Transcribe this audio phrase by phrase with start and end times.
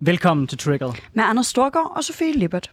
[0.00, 0.92] Velkommen til Trigger.
[1.12, 2.70] Med Anders Storgård og Sofie Lippert.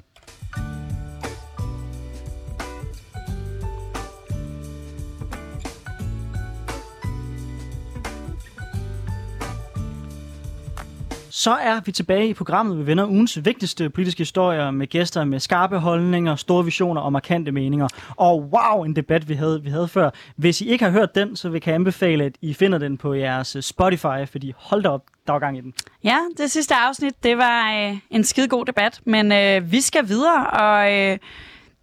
[11.29, 15.39] Så er vi tilbage i programmet, vi vender ugens vigtigste politiske historier med gæster med
[15.39, 17.87] skarpe holdninger, store visioner og markante meninger.
[18.15, 20.09] Og wow, en debat vi havde, vi havde før.
[20.35, 23.13] Hvis I ikke har hørt den, så vil jeg anbefale, at I finder den på
[23.13, 25.73] jeres Spotify, fordi hold da op, der var gang i den.
[26.03, 30.07] Ja, det sidste afsnit, det var øh, en skide god debat, men øh, vi skal
[30.07, 30.93] videre, og...
[30.93, 31.17] Øh,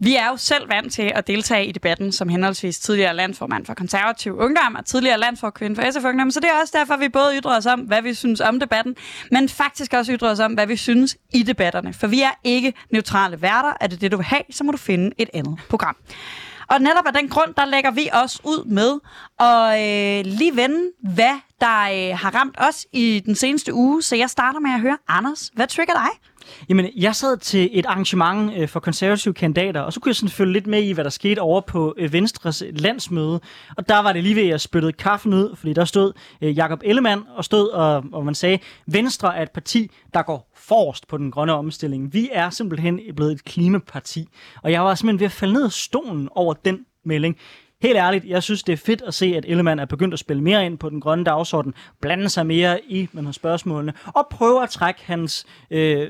[0.02, 3.74] vi er jo selv vant til at deltage i debatten som henholdsvis tidligere landformand for
[3.74, 7.38] konservativ ungdom og tidligere landforkvinde for SF Ungdom, så det er også derfor, vi både
[7.38, 8.96] ytrer os om, hvad vi synes om debatten,
[9.30, 11.92] men faktisk også ytrer os om, hvad vi synes i debatterne.
[11.92, 13.72] For vi er ikke neutrale værter.
[13.80, 15.96] Er det det, du vil have, så må du finde et andet program.
[16.70, 18.98] Og netop af den grund, der lægger vi os ud med
[19.40, 24.02] at øh, lige vende, hvad der øh, har ramt os i den seneste uge.
[24.02, 26.29] Så jeg starter med at høre, Anders, hvad trigger dig?
[26.68, 30.28] Jamen, jeg sad til et arrangement øh, for konservative kandidater, og så kunne jeg sådan
[30.28, 33.40] følge lidt med i, hvad der skete over på øh, Venstres landsmøde.
[33.76, 36.56] Og der var det lige ved, at jeg spyttede kaffen ud, fordi der stod øh,
[36.56, 41.08] Jakob Ellemann og stod, og, og man sagde, Venstre er et parti, der går forrest
[41.08, 42.12] på den grønne omstilling.
[42.12, 44.28] Vi er simpelthen blevet et klimaparti.
[44.62, 47.36] Og jeg var simpelthen ved at falde ned af stolen over den melding.
[47.82, 50.42] Helt ærligt, jeg synes, det er fedt at se, at Ellemann er begyndt at spille
[50.42, 54.70] mere ind på den grønne dagsorden, blande sig mere i med spørgsmålene, og prøve at
[54.70, 56.08] trække hans, øh,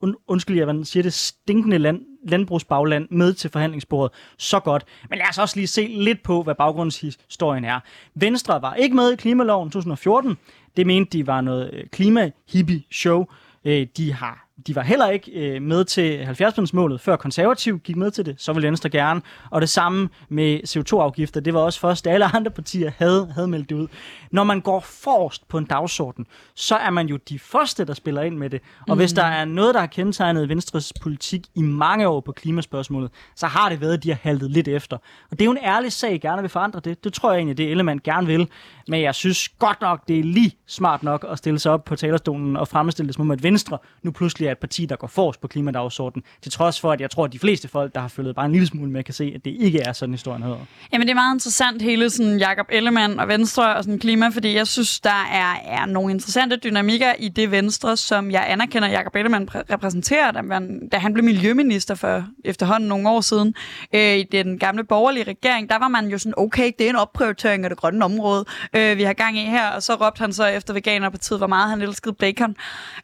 [0.00, 4.84] und, undskyld, jeg siger det, stinkende land, landbrugsbagland med til forhandlingsbordet så godt.
[5.10, 7.80] Men lad os også lige se lidt på, hvad baggrundshistorien er.
[8.14, 10.38] Venstre var ikke med i klimaloven 2014.
[10.76, 13.26] Det mente de var noget øh, klima-hippie-show.
[13.64, 18.10] Øh, de har de var heller ikke øh, med til 70%-målet, før konservativ gik med
[18.10, 19.22] til det, så ville Venstre gerne.
[19.50, 23.48] Og det samme med CO2-afgifter, det var også først, da alle andre partier havde, havde
[23.48, 23.88] meldt det ud.
[24.30, 28.22] Når man går forrest på en dagsorden, så er man jo de første, der spiller
[28.22, 28.60] ind med det.
[28.88, 29.00] Og mm.
[29.00, 33.46] hvis der er noget, der har kendetegnet Venstres politik i mange år på klimaspørgsmålet, så
[33.46, 34.96] har det været, at de har haltet lidt efter.
[35.30, 37.04] Og det er jo en ærlig sag, gerne vil forandre det.
[37.04, 38.48] Det tror jeg egentlig, det Ellemann gerne vil.
[38.88, 41.96] Men jeg synes godt nok, det er lige smart nok at stille sig op på
[41.96, 45.06] talerstolen og fremstille det som om, at Venstre nu pludselig er et parti, der går
[45.06, 48.08] forrest på klimadagsordenen, til trods for, at jeg tror, at de fleste folk, der har
[48.08, 50.58] følget bare en lille smule med, kan se, at det ikke er sådan, historien hedder.
[50.92, 54.54] Jamen, det er meget interessant, hele sådan Jakob Ellemann og Venstre og sådan klima, fordi
[54.54, 58.94] jeg synes, der er, er nogle interessante dynamikker i det Venstre, som jeg anerkender, at
[58.94, 63.54] Jakob Ellemann repræsenterer, da, man, da han blev miljøminister for efterhånden nogle år siden
[63.94, 66.96] øh, i den gamle borgerlige regering, der var man jo sådan, okay, det er en
[66.96, 68.44] opprioritering af det grønne område,
[68.76, 71.70] øh, vi har gang i her, og så råbte han så efter Veganerpartiet, hvor meget
[71.70, 72.56] han elskede bacon.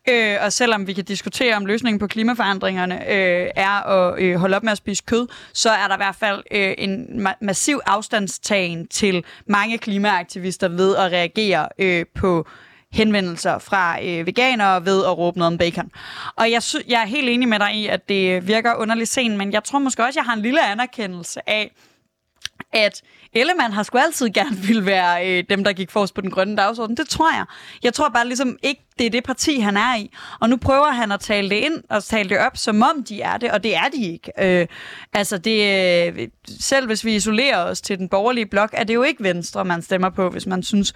[0.09, 4.57] Øh, og selvom vi kan diskutere, om løsningen på klimaforandringerne øh, er at øh, holde
[4.57, 7.81] op med at spise kød, så er der i hvert fald øh, en ma- massiv
[7.87, 12.47] afstandstagen til mange klimaaktivister ved at reagere øh, på
[12.93, 15.91] henvendelser fra øh, veganere ved at råbe noget om bacon.
[16.37, 19.37] Og jeg, sy- jeg er helt enig med dig i, at det virker underligt sent,
[19.37, 21.71] men jeg tror måske også, at jeg har en lille anerkendelse af,
[22.73, 23.03] at
[23.33, 26.57] Ellemann har sgu altid gerne ville være øh, dem, der gik forrest på den grønne
[26.57, 26.97] dagsorden.
[26.97, 27.45] Det tror jeg.
[27.83, 30.11] Jeg tror bare ligesom ikke, det er det parti, han er i.
[30.41, 33.21] Og nu prøver han at tale det ind og tale det op, som om de
[33.21, 34.33] er det, og det er de ikke.
[34.41, 34.67] Øh,
[35.13, 35.59] altså, det,
[36.19, 36.29] øh,
[36.61, 39.83] selv hvis vi isolerer os til den borgerlige blok, er det jo ikke Venstre, man
[39.83, 40.95] stemmer på, hvis man synes,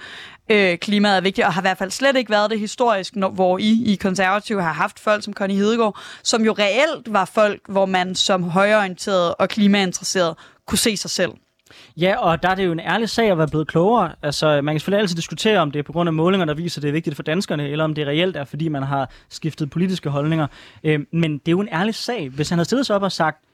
[0.51, 3.31] øh, klimaet er vigtigt, og har i hvert fald slet ikke været det historisk, når,
[3.31, 7.61] hvor I i konservative har haft folk som Connie Hedegaard, som jo reelt var folk,
[7.69, 10.35] hvor man som højorienteret og klimainteresseret
[10.67, 11.33] kunne se sig selv.
[11.97, 14.15] Ja, og der er det jo en ærlig sag at være blevet klogere.
[14.23, 16.79] Altså, man kan selvfølgelig altid diskutere, om det er på grund af målinger, der viser,
[16.79, 19.71] at det er vigtigt for danskerne, eller om det reelt er, fordi man har skiftet
[19.71, 20.47] politiske holdninger.
[20.85, 22.29] Øh, men det er jo en ærlig sag.
[22.29, 23.45] Hvis han havde stillet sig op og sagt,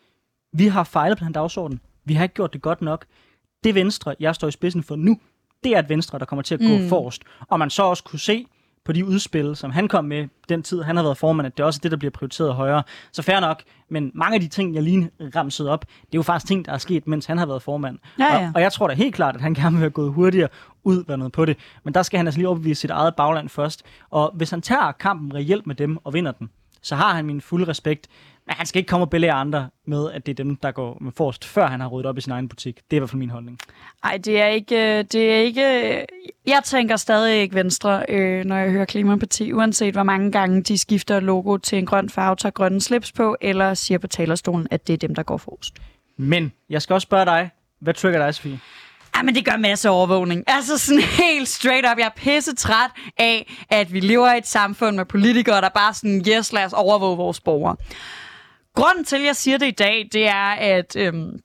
[0.52, 3.04] vi har fejlet på den dagsorden, vi har ikke gjort det godt nok,
[3.64, 5.18] det venstre, jeg står i spidsen for nu,
[5.64, 6.88] det er et venstre, der kommer til at gå mm.
[6.88, 7.22] forrest.
[7.48, 8.46] Og man så også kunne se,
[8.88, 11.62] på de udspil, som han kom med den tid, han har været formand, at det
[11.62, 12.82] er også det, der bliver prioriteret højere.
[13.12, 16.22] Så fair nok, men mange af de ting, jeg lige ramsede op, det er jo
[16.22, 17.98] faktisk ting, der er sket, mens han har været formand.
[18.18, 18.46] Ja, ja.
[18.46, 20.48] Og, og jeg tror da helt klart, at han gerne vil have gået hurtigere
[20.84, 21.56] ud med noget på det.
[21.84, 23.82] Men der skal han altså lige overbevise sit eget bagland først.
[24.10, 26.50] Og hvis han tager kampen reelt med dem og vinder den,
[26.82, 28.08] så har han min fulde respekt.
[28.48, 30.98] Men han skal ikke komme og belære andre med, at det er dem, der går
[31.00, 32.76] med forrest, før han har ryddet op i sin egen butik.
[32.76, 33.58] Det er i hvert fald min holdning.
[34.04, 35.02] Nej, det er ikke...
[35.02, 36.06] Det er ikke
[36.46, 40.78] jeg tænker stadig ikke Venstre, øh, når jeg hører Klimaparti, uanset hvor mange gange de
[40.78, 44.86] skifter logo til en grøn farve, tager grønne slips på, eller siger på talerstolen, at
[44.86, 45.74] det er dem, der går forrest.
[46.16, 47.50] Men jeg skal også spørge dig,
[47.80, 48.60] hvad trigger dig, Sofie?
[49.16, 50.44] Ja, men det gør masser overvågning.
[50.46, 51.98] Altså sådan helt straight up.
[51.98, 55.94] Jeg er pisse træt af, at vi lever i et samfund med politikere, der bare
[55.94, 57.76] sådan, yes, lad os overvåge vores borgere.
[58.74, 61.38] Grunden til, at jeg siger det i dag, det er, at øhm,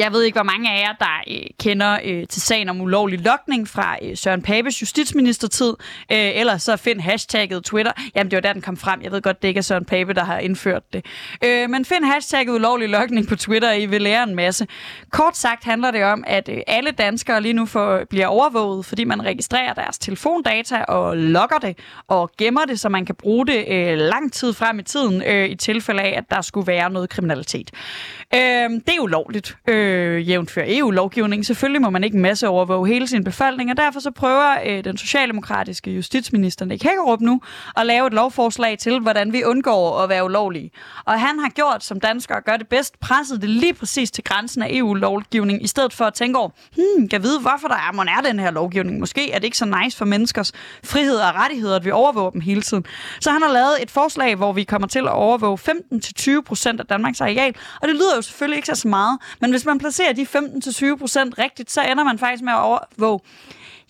[0.00, 3.20] jeg ved ikke, hvor mange af jer, der øh, kender øh, til sagen om ulovlig
[3.20, 5.74] lokning fra øh, Søren Papes justitsministertid.
[6.12, 7.92] Øh, eller så find hashtagget Twitter.
[8.14, 9.02] Jamen, det var der, den kom frem.
[9.02, 11.06] Jeg ved godt, det ikke er Søren Pape, der har indført det.
[11.44, 14.66] Øh, men find hashtagget ulovlig lokning på Twitter, I vil lære en masse.
[15.10, 19.04] Kort sagt handler det om, at øh, alle danskere lige nu får, bliver overvåget, fordi
[19.04, 23.64] man registrerer deres telefondata og logger det og gemmer det, så man kan bruge det
[23.68, 27.10] øh, lang tid frem i tiden øh, i tilfælde af, at der skulle være noget
[27.10, 27.70] kriminalitet.
[28.34, 31.44] Øh, det er ulovligt, øh, Øh, jævnfører EU-lovgivningen.
[31.44, 34.96] Selvfølgelig må man ikke masse overvåge hele sin befolkning, og derfor så prøver øh, den
[34.96, 37.40] socialdemokratiske justitsminister Nick Hækkerup nu
[37.76, 40.70] at lave et lovforslag til, hvordan vi undgår at være ulovlige.
[41.04, 44.62] Og han har gjort, som danskere gør det bedst, presset det lige præcis til grænsen
[44.62, 48.08] af EU-lovgivning, i stedet for at tænke over, hmm, kan vide, hvorfor der er, man
[48.08, 49.00] er den her lovgivning.
[49.00, 50.52] Måske er det ikke så nice for menneskers
[50.84, 52.84] frihed og rettigheder, at vi overvåger dem hele tiden.
[53.20, 56.86] Så han har lavet et forslag, hvor vi kommer til at overvåge 15-20 procent af
[56.86, 60.22] Danmarks areal, og det lyder jo selvfølgelig ikke så meget, men hvis man placerer de
[60.22, 63.20] 15-20 procent rigtigt, så ender man faktisk med at overvåge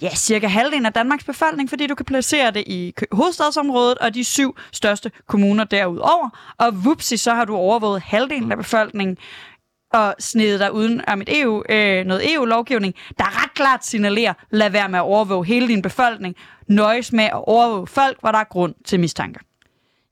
[0.02, 4.25] ja, cirka halvdelen af Danmarks befolkning, fordi du kan placere det i hovedstadsområdet og de
[4.25, 6.54] syv største kommuner derudover.
[6.58, 9.16] Og vupsi, så har du overvåget halvdelen af befolkningen
[9.92, 14.70] og snede dig uden om et EU, øh, noget EU-lovgivning, der ret klart signalerer, lad
[14.70, 16.37] være med at overvåge hele din befolkning,
[16.69, 19.50] nøjes med at overvåge folk, hvor der er grund til mistanke.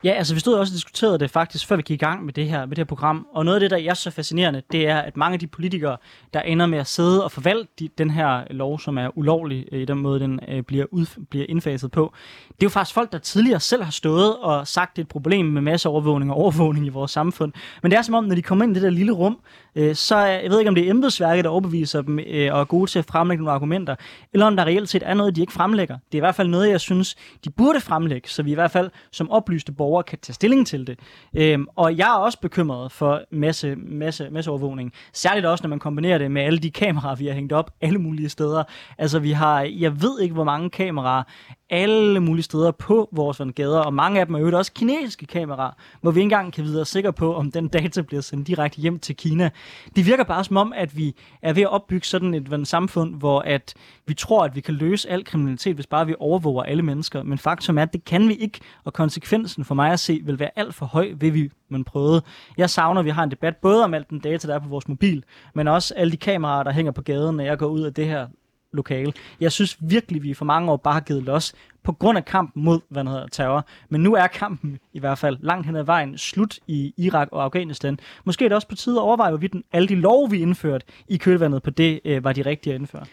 [0.04, 2.32] Ja, altså vi stod også og diskuterede det faktisk, før vi gik i gang med
[2.32, 3.26] det her, med det her program.
[3.32, 5.96] Og noget af det, der er så fascinerende, det er, at mange af de politikere,
[6.34, 9.80] der ender med at sidde og forvalte de, den her lov, som er ulovlig øh,
[9.80, 12.12] i den måde, den øh, bliver, ud, bliver indfaset på,
[12.58, 15.08] det er jo faktisk folk, der tidligere selv har stået og sagt, det er et
[15.08, 17.52] problem med masseovervågning og overvågning i vores samfund.
[17.82, 19.38] Men det er som om, når de kommer ind i det der lille rum,
[19.74, 22.60] øh, så er, jeg ved ikke, om det er embedsværket, der overbeviser dem øh, og
[22.60, 23.96] er gode til at fremlægge nogle argumenter,
[24.32, 25.94] eller om der reelt set er noget, de ikke fremlægger.
[25.94, 28.70] Det er i hvert fald noget, jeg synes, de burde fremlægge, så vi i hvert
[28.70, 30.98] fald som oplyste borgere kan tage stilling til det.
[31.36, 34.92] Øhm, og jeg er også bekymret for masse, masse, masse overvågning.
[35.12, 37.98] Særligt også, når man kombinerer det med alle de kameraer, vi har hængt op alle
[37.98, 38.64] mulige steder.
[38.98, 41.22] Altså, vi har, jeg ved ikke, hvor mange kameraer
[41.70, 45.70] alle mulige steder på vores gader, og mange af dem er jo også kinesiske kameraer,
[46.00, 48.80] hvor vi ikke engang kan vide os sikre på, om den data bliver sendt direkte
[48.80, 49.50] hjem til Kina.
[49.96, 53.14] Det virker bare som om, at vi er ved at opbygge sådan et, et samfund,
[53.14, 53.74] hvor at
[54.06, 57.22] vi tror, at vi kan løse al kriminalitet, hvis bare vi overvåger alle mennesker.
[57.22, 60.38] Men faktum er, at det kan vi ikke, og konsekvensen for mig at se vil
[60.38, 62.22] være alt for høj, ved vi man prøvede.
[62.56, 64.68] Jeg savner, at vi har en debat både om alt den data, der er på
[64.68, 65.24] vores mobil,
[65.54, 68.06] men også alle de kameraer, der hænger på gaden, når jeg går ud af det
[68.06, 68.26] her
[68.72, 69.12] lokale.
[69.40, 72.64] Jeg synes virkelig, vi for mange år bare har givet los på grund af kampen
[72.64, 73.66] mod hvad hedder, terror.
[73.88, 77.44] Men nu er kampen i hvert fald langt hen ad vejen slut i Irak og
[77.44, 77.98] Afghanistan.
[78.24, 81.16] Måske er det også på tide at overveje, hvorvidt alle de lov, vi indførte i
[81.16, 83.04] kølvandet på det, øh, var de rigtige at indføre.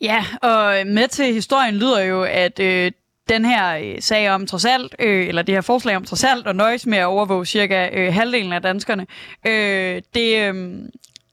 [0.00, 2.92] Ja, og med til historien lyder jo, at øh,
[3.28, 6.46] den her øh, sag om trods alt, øh, eller det her forslag om trods alt,
[6.46, 9.06] og nøjes med at overvåge cirka øh, halvdelen af danskerne,
[9.46, 10.78] øh, det, øh,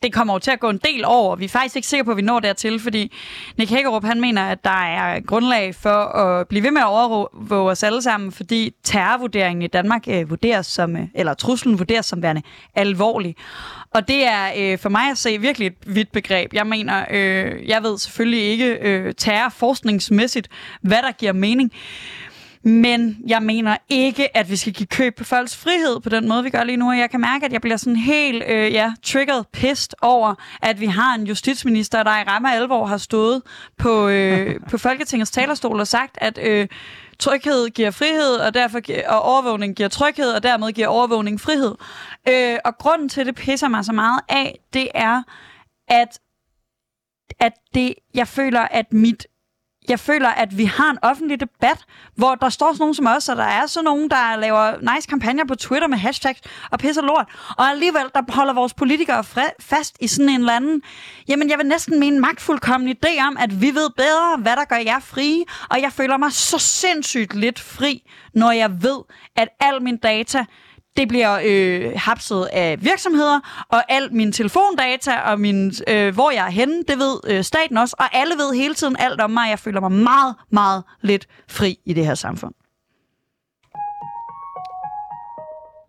[0.03, 1.35] det kommer jo til at gå en del over.
[1.35, 3.11] Vi er faktisk ikke sikre på, at vi når dertil, fordi
[3.57, 7.71] Nick Hækkerup, han mener, at der er grundlag for at blive ved med at overvåge
[7.71, 12.21] os alle sammen, fordi terrorvurderingen i Danmark øh, vurderes som, øh, eller truslen vurderes som
[12.21, 12.41] værende
[12.75, 13.35] alvorlig.
[13.93, 16.53] Og det er øh, for mig at se virkelig et vidt begreb.
[16.53, 20.47] Jeg mener, øh, jeg ved selvfølgelig ikke øh, terrorforskningsmæssigt,
[20.81, 21.71] hvad der giver mening.
[22.63, 26.43] Men jeg mener ikke, at vi skal give køb på folks frihed på den måde,
[26.43, 26.89] vi gør lige nu.
[26.89, 30.79] Og jeg kan mærke, at jeg bliver sådan helt øh, ja, triggered, pissed over, at
[30.79, 33.41] vi har en justitsminister, der i ramme alvor har stået
[33.77, 36.67] på, øh, på Folketingets talerstol og sagt, at øh,
[37.19, 41.75] tryghed giver frihed, og, derfor giver, og overvågning giver tryghed, og dermed giver overvågning frihed.
[42.29, 45.23] Øh, og grunden til, at det pisser mig så meget af, det er,
[45.87, 46.19] at
[47.39, 49.27] at det, jeg føler, at mit
[49.89, 51.85] jeg føler, at vi har en offentlig debat,
[52.15, 55.07] hvor der står sådan nogen som os, og der er sådan nogen, der laver nice
[55.07, 57.27] kampagner på Twitter med hashtags og pisser lort.
[57.57, 59.23] Og alligevel, der holder vores politikere
[59.59, 60.81] fast i sådan en eller anden,
[61.27, 64.75] jamen jeg vil næsten mene magtfuldkommen idé om, at vi ved bedre, hvad der gør
[64.75, 65.43] jer frie.
[65.69, 68.99] Og jeg føler mig så sindssygt lidt fri, når jeg ved,
[69.35, 70.45] at al min data
[70.97, 76.45] det bliver øh, hapset af virksomheder, og al min telefondata og min, øh, hvor jeg
[76.45, 79.49] er henne, det ved øh, staten også, og alle ved hele tiden alt om mig.
[79.49, 82.53] Jeg føler mig meget, meget lidt fri i det her samfund.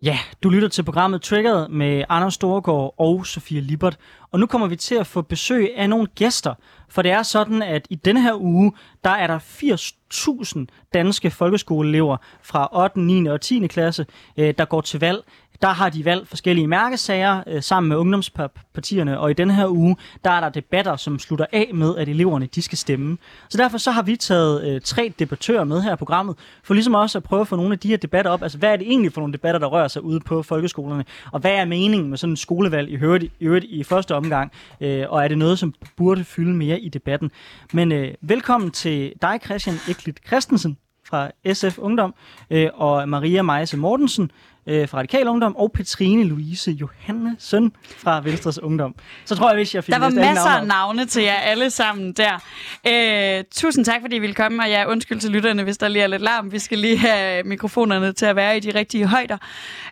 [0.03, 3.97] Ja, du lytter til programmet Triggered med Anders Storgård og Sofia Libert.
[4.33, 6.53] Og nu kommer vi til at få besøg af nogle gæster.
[6.89, 8.73] For det er sådan, at i denne her uge,
[9.03, 13.25] der er der 80.000 danske folkeskoleelever fra 8., 9.
[13.25, 13.67] og 10.
[13.67, 14.05] klasse,
[14.37, 15.23] øh, der går til valg
[15.61, 19.95] der har de valgt forskellige mærkesager øh, sammen med ungdomspartierne, og i denne her uge,
[20.23, 23.17] der er der debatter, som slutter af med, at eleverne de skal stemme.
[23.49, 26.93] Så derfor så har vi taget øh, tre debattører med her i programmet, for ligesom
[26.93, 28.43] også at prøve at få nogle af de her debatter op.
[28.43, 31.39] Altså, hvad er det egentlig for nogle debatter, der rører sig ude på folkeskolerne, og
[31.39, 34.33] hvad er meningen med sådan en skolevalg i øvrigt i, øvrigt i første omgang?
[34.33, 37.31] omgang, øh, og er det noget, som burde fylde mere i debatten.
[37.73, 42.15] Men øh, velkommen til dig, Christian Eklit Christensen fra SF Ungdom,
[42.49, 44.31] øh, og Maria Meise Mortensen
[44.67, 48.95] øh, fra Radikal Ungdom, og Petrine Louise Johannesson fra Venstres Ungdom.
[49.25, 52.13] Så tror jeg, hvis jeg fik Der var masser af navne til jer alle sammen
[52.13, 52.43] der.
[52.87, 56.03] Øh, tusind tak, fordi I ville komme, og ja, undskyld til lytterne, hvis der lige
[56.03, 56.51] er lidt larm.
[56.51, 59.37] Vi skal lige have mikrofonerne til at være i de rigtige højder.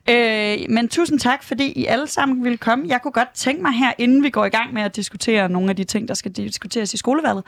[0.10, 2.86] Øh, men tusind tak, fordi I alle sammen ville komme.
[2.88, 5.70] Jeg kunne godt tænke mig her, inden vi går i gang med at diskutere nogle
[5.70, 7.44] af de ting, der skal diskuteres i skolevalget,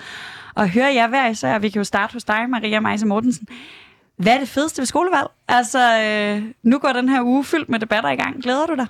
[0.55, 1.59] og høre jer hver især.
[1.59, 3.47] Vi kan jo starte hos dig, Maria Meise Mortensen.
[4.15, 5.27] Hvad er det fedeste ved skolevalg?
[5.47, 8.43] Altså, øh, nu går den her uge fyldt med debatter i gang.
[8.43, 8.87] Glæder du dig?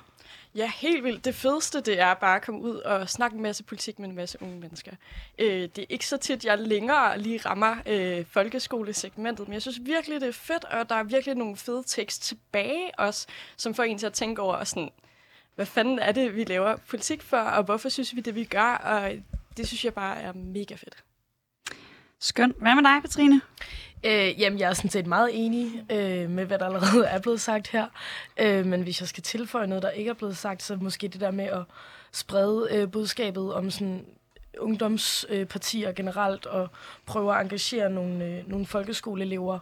[0.54, 1.24] Ja, helt vildt.
[1.24, 4.14] Det fedeste, det er bare at komme ud og snakke en masse politik med en
[4.14, 4.92] masse unge mennesker.
[5.38, 9.80] Øh, det er ikke så tit, jeg længere lige rammer øh, folkeskolesegmentet, men jeg synes
[9.82, 13.26] virkelig, det er fedt, og der er virkelig nogle fede tekst tilbage også,
[13.56, 14.90] som får en til at tænke over sådan,
[15.54, 18.74] hvad fanden er det, vi laver politik for, og hvorfor synes vi det, vi gør,
[18.74, 19.12] og
[19.56, 21.04] det synes jeg bare er mega fedt.
[22.20, 22.56] Skønt.
[22.60, 23.40] Hvad med dig, Katrine?
[24.04, 27.40] Øh, jamen, jeg er sådan set meget enig øh, med, hvad der allerede er blevet
[27.40, 27.86] sagt her.
[28.36, 31.20] Øh, men hvis jeg skal tilføje noget, der ikke er blevet sagt, så måske det
[31.20, 31.62] der med at
[32.12, 34.04] sprede øh, budskabet om sådan
[34.58, 36.68] ungdomspartier øh, generelt, og
[37.06, 39.58] prøve at engagere nogle, øh, nogle folkeskoleelever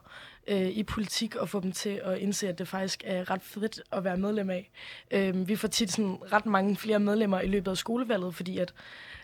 [0.47, 3.81] øh, i politik, og få dem til at indse, at det faktisk er ret fedt
[3.93, 4.71] at være medlem af.
[5.11, 8.73] Øh, vi får tit sådan ret mange flere medlemmer i løbet af skolevalget, fordi at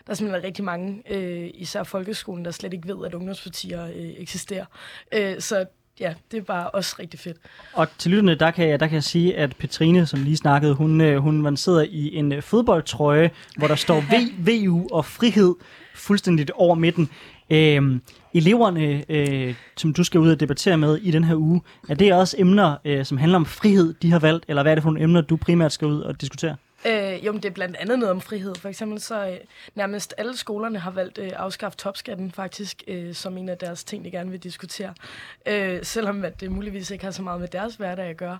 [0.07, 3.93] der er simpelthen rigtig mange, øh, især folkeskolen, der slet ikke ved, at ungdomspartier øh,
[3.95, 4.65] eksisterer.
[5.13, 5.65] Øh, så
[5.99, 7.37] ja, det er bare også rigtig fedt.
[7.73, 10.73] Og til lytterne, der kan, jeg, der kan jeg sige, at Petrine, som lige snakkede,
[10.73, 14.13] hun, hun, hun man sidder i en øh, fodboldtrøje, hvor der står v,
[14.47, 15.55] VU og frihed
[15.99, 17.09] fuldstændigt over midten.
[17.49, 17.99] Øh,
[18.33, 22.13] eleverne, øh, som du skal ud og debattere med i den her uge, er det
[22.13, 24.89] også emner, øh, som handler om frihed, de har valgt, eller hvad er det for
[24.89, 26.55] nogle emner, du primært skal ud og diskutere?
[26.85, 28.55] Øh, jo, men det er blandt andet noget om frihed.
[28.55, 29.37] For eksempel så øh,
[29.75, 34.05] nærmest alle skolerne har valgt øh, afskaffe topskatten faktisk, øh, som en af deres ting,
[34.05, 34.93] de gerne vil diskutere.
[35.45, 38.37] Øh, selvom at det muligvis ikke har så meget med deres hverdag at gøre.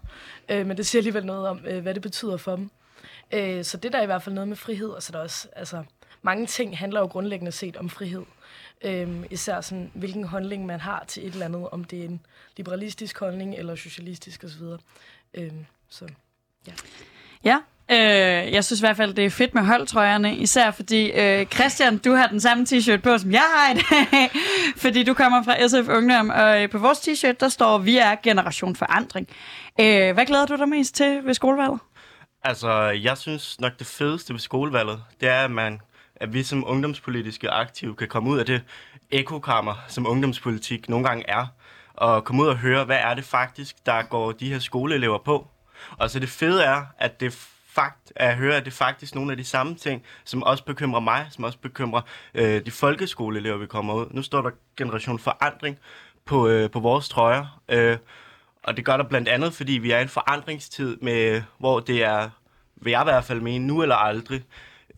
[0.50, 2.70] Øh, men det siger alligevel noget om, øh, hvad det betyder for dem.
[3.34, 5.24] Øh, så det der er i hvert fald noget med frihed, og så er der
[5.24, 5.84] også, altså,
[6.22, 8.26] mange ting handler jo grundlæggende set om frihed.
[8.82, 12.22] Øhm, især sådan, hvilken holdning man har til et eller andet, om det er en
[12.58, 14.64] liberalistisk holdning eller socialistisk osv.
[15.34, 16.08] Øhm, så
[16.68, 16.74] ja.
[17.44, 17.58] Ja,
[17.92, 21.98] øh, jeg synes i hvert fald, det er fedt med holdtrøjerne, især fordi, øh, Christian,
[21.98, 24.30] du har den samme t-shirt på, som jeg har i dag,
[24.84, 28.16] fordi du kommer fra SF Ungdom, og øh, på vores t-shirt, der står, vi er
[28.24, 29.28] generation forandring.
[29.80, 31.80] Øh, hvad glæder du dig mest til ved skolevalget?
[32.44, 35.82] Altså, jeg synes nok det fedeste ved skolevalget, det er, at, man,
[36.20, 38.62] at vi som ungdomspolitiske aktive kan komme ud af det
[39.12, 41.48] ekokammer, som ungdomspolitik nogle gange er,
[41.94, 45.48] og komme ud og høre, hvad er det faktisk, der går de her skoleelever på.
[45.98, 47.34] Og så det fede er, at det
[47.70, 51.00] fakt, at høre, at det er faktisk nogle af de samme ting, som også bekymrer
[51.00, 52.02] mig, som også bekymrer
[52.34, 54.06] øh, de folkeskoleelever, vi kommer ud.
[54.12, 55.78] Nu står der generation forandring
[56.26, 57.98] på, øh, på vores trøjer, øh,
[58.64, 62.04] og det gør der blandt andet, fordi vi er i en forandringstid, med, hvor det
[62.04, 62.30] er,
[62.76, 64.44] vil jeg i hvert fald mene, nu eller aldrig,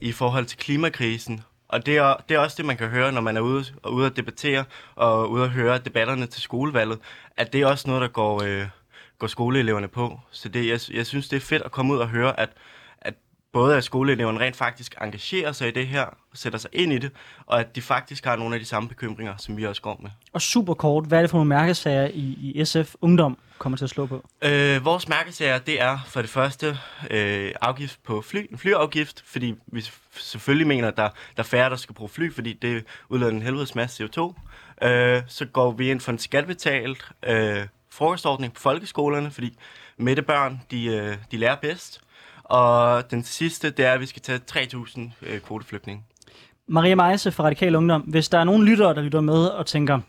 [0.02, 1.44] i forhold til klimakrisen.
[1.68, 3.94] Og det er, det er også det, man kan høre, når man er ude og
[3.94, 4.64] ude at debattere
[4.96, 7.00] og ude at høre debatterne til skolevalget,
[7.38, 8.66] at det er også noget, der går, øh,
[9.20, 10.20] går skoleeleverne på.
[10.32, 12.56] Så det, jeg, jeg synes, det er fedt at komme ud og høre, at, at
[13.54, 16.98] både at skoleeleverne rent faktisk engagerer sig i det her, og sætter sig ind i
[16.98, 17.12] det,
[17.46, 20.10] og at de faktisk har nogle af de samme bekymringer, som vi også går med.
[20.34, 23.84] Og super kort, hvad er det for nogle mærkesager i, i SF Ungdom kommer til
[23.84, 24.26] at slå på?
[24.42, 26.78] Øh, vores mærkesager, det er for det første
[27.10, 31.76] øh, afgift på fly, flyafgift, fordi vi selvfølgelig mener, at der, der er færre, der
[31.76, 34.34] skal bruge fly, fordi det udleder en helvedes masse CO2.
[34.88, 39.58] Øh, så går vi ind for en skatbetalt øh, frokostordning på folkeskolerne, fordi
[40.28, 42.02] børn, de, øh, de lærer bedst.
[42.52, 46.04] Og den sidste, det er, at vi skal tage 3.000 øh, kvoteflygtninge.
[46.68, 50.00] Maria Meise fra Radikal Ungdom, hvis der er nogen lyttere, der lytter med og tænker,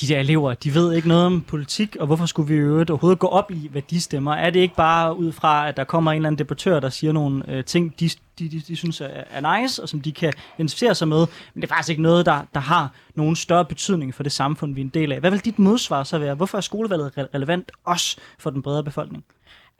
[0.00, 3.18] de der elever, de ved ikke noget om politik, og hvorfor skulle vi jo overhovedet
[3.18, 4.32] gå op i, hvad de stemmer?
[4.34, 7.12] Er det ikke bare ud fra, at der kommer en eller anden debattør, der siger
[7.12, 10.32] nogle øh, ting, de, de, de, de synes er, er nice, og som de kan
[10.58, 14.14] identificere sig med, men det er faktisk ikke noget, der, der har nogen større betydning
[14.14, 15.20] for det samfund, vi er en del af.
[15.20, 16.34] Hvad vil dit modsvar så være?
[16.34, 19.24] Hvorfor er skolevalget re- relevant også for den bredere befolkning?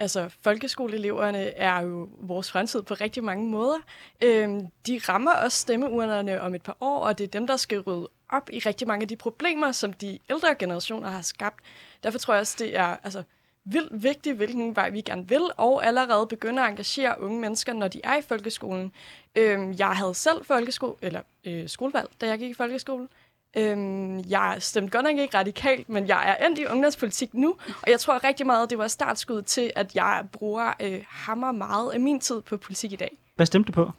[0.02, 3.78] Altså, folkeskoleeleverne er jo vores fremtid på rigtig mange måder.
[4.22, 7.80] Øhm, de rammer også stemmeurnerne om et par år, og det er dem, der skal
[7.80, 11.64] rydde op i rigtig mange af de problemer, som de ældre generationer har skabt.
[12.02, 13.22] Derfor tror jeg også, det er altså,
[13.64, 17.88] vildt vigtigt, hvilken vej vi gerne vil, og allerede begynde at engagere unge mennesker, når
[17.88, 18.92] de er i folkeskolen.
[19.36, 23.08] Øhm, jeg havde selv folkeskole, eller øh, skolevalg, da jeg gik i folkeskolen.
[23.56, 27.90] Øhm, jeg stemte godt nok ikke radikalt, men jeg er endt i ungdomspolitik nu, og
[27.90, 32.00] jeg tror rigtig meget, det var startskud til, at jeg bruger øh, hammer meget af
[32.00, 33.18] min tid på politik i dag.
[33.36, 33.90] Hvad stemte du på?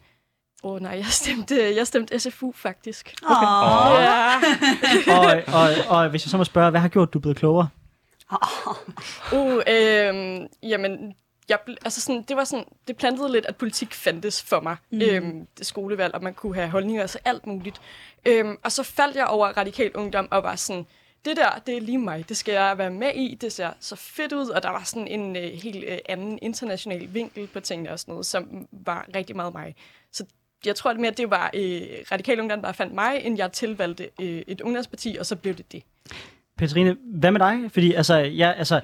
[0.64, 3.14] Åh oh, nej, jeg stemte, jeg stemte SFU faktisk.
[3.22, 3.46] Okay.
[3.46, 4.02] Åh.
[4.02, 4.34] Ja.
[5.18, 7.68] og, og, og hvis jeg så må spørge, hvad har gjort, du blevet klogere?
[9.32, 11.14] Uh, øh, jamen,
[11.48, 14.76] jeg, altså sådan, det var sådan, det plantede lidt, at politik fandtes for mig.
[14.90, 15.00] Mm.
[15.00, 17.80] Øhm, det skolevalg, og man kunne have holdninger til alt muligt.
[18.26, 20.86] Øhm, og så faldt jeg over radikal ungdom og var sådan,
[21.24, 22.28] det der, det er lige mig.
[22.28, 23.34] Det skal jeg være med i.
[23.40, 27.14] Det ser så fedt ud, og der var sådan en øh, helt øh, anden international
[27.14, 29.74] vinkel på tingene og sådan noget, som var rigtig meget mig.
[30.12, 30.24] Så
[30.66, 31.80] jeg tror at mere, at det var øh,
[32.12, 35.72] radikal ungdom, der fandt mig, end jeg tilvalgte øh, et ungdomsparti, og så blev det
[35.72, 35.82] det.
[36.56, 37.72] Petrine, hvad med dig?
[37.72, 38.80] Fordi altså, jeg, altså,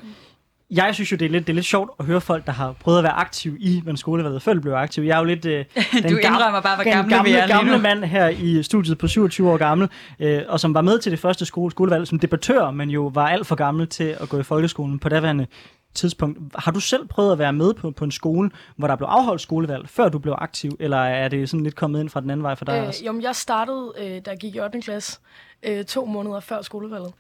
[0.71, 2.73] jeg synes jo, det er, lidt, det er lidt sjovt at høre folk, der har
[2.73, 5.05] prøvet at være aktiv i, hvordan skolevalget før blev aktiv.
[5.05, 7.47] Jeg er jo lidt øh, den Du indrømmer bare, hvor den gamle vi gamle, er
[7.47, 9.89] gamle mand her i studiet på 27 år gammel,
[10.21, 13.29] øh, og som var med til det første skole, skolevalg som debattør, men jo var
[13.29, 15.47] alt for gammel til at gå i folkeskolen på daværende
[15.95, 16.39] tidspunkt.
[16.59, 19.43] Har du selv prøvet at være med på, på en skole, hvor der blev afholdt
[19.43, 22.45] skolevalg, før du blev aktiv, eller er det sådan lidt kommet ind fra den anden
[22.45, 23.05] vej for dig Øh, også?
[23.05, 24.81] jo, jeg startede, øh, da jeg gik i 8.
[24.81, 25.19] klasse,
[25.63, 27.13] øh, to måneder før skolevalget.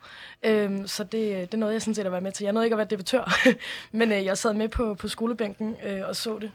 [0.43, 2.45] Øh, så det, det nåede jeg sådan set at være med til.
[2.45, 3.33] Jeg nåede ikke at være debattør,
[3.99, 6.51] men øh, jeg sad med på, på skolebænken øh, og så det.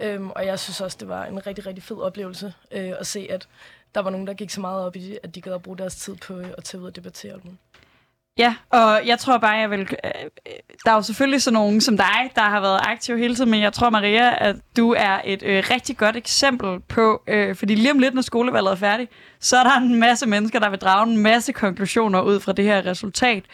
[0.00, 3.26] Øh, og jeg synes også, det var en rigtig, rigtig fed oplevelse øh, at se,
[3.30, 3.48] at
[3.94, 5.78] der var nogen, der gik så meget op i det, at de gad at bruge
[5.78, 7.32] deres tid på øh, at tage ud og debattere.
[7.32, 7.60] alt muligt.
[8.40, 9.80] Ja, og jeg tror bare, jeg vil...
[9.80, 9.86] Øh,
[10.46, 10.52] øh,
[10.84, 13.60] der er jo selvfølgelig sådan nogen som dig, der har været aktiv hele tiden, men
[13.60, 17.22] jeg tror, Maria, at du er et øh, rigtig godt eksempel på...
[17.28, 20.58] Øh, fordi lige om lidt, når skolevalget er færdigt, så er der en masse mennesker,
[20.58, 23.44] der vil drage en masse konklusioner ud fra det her resultat.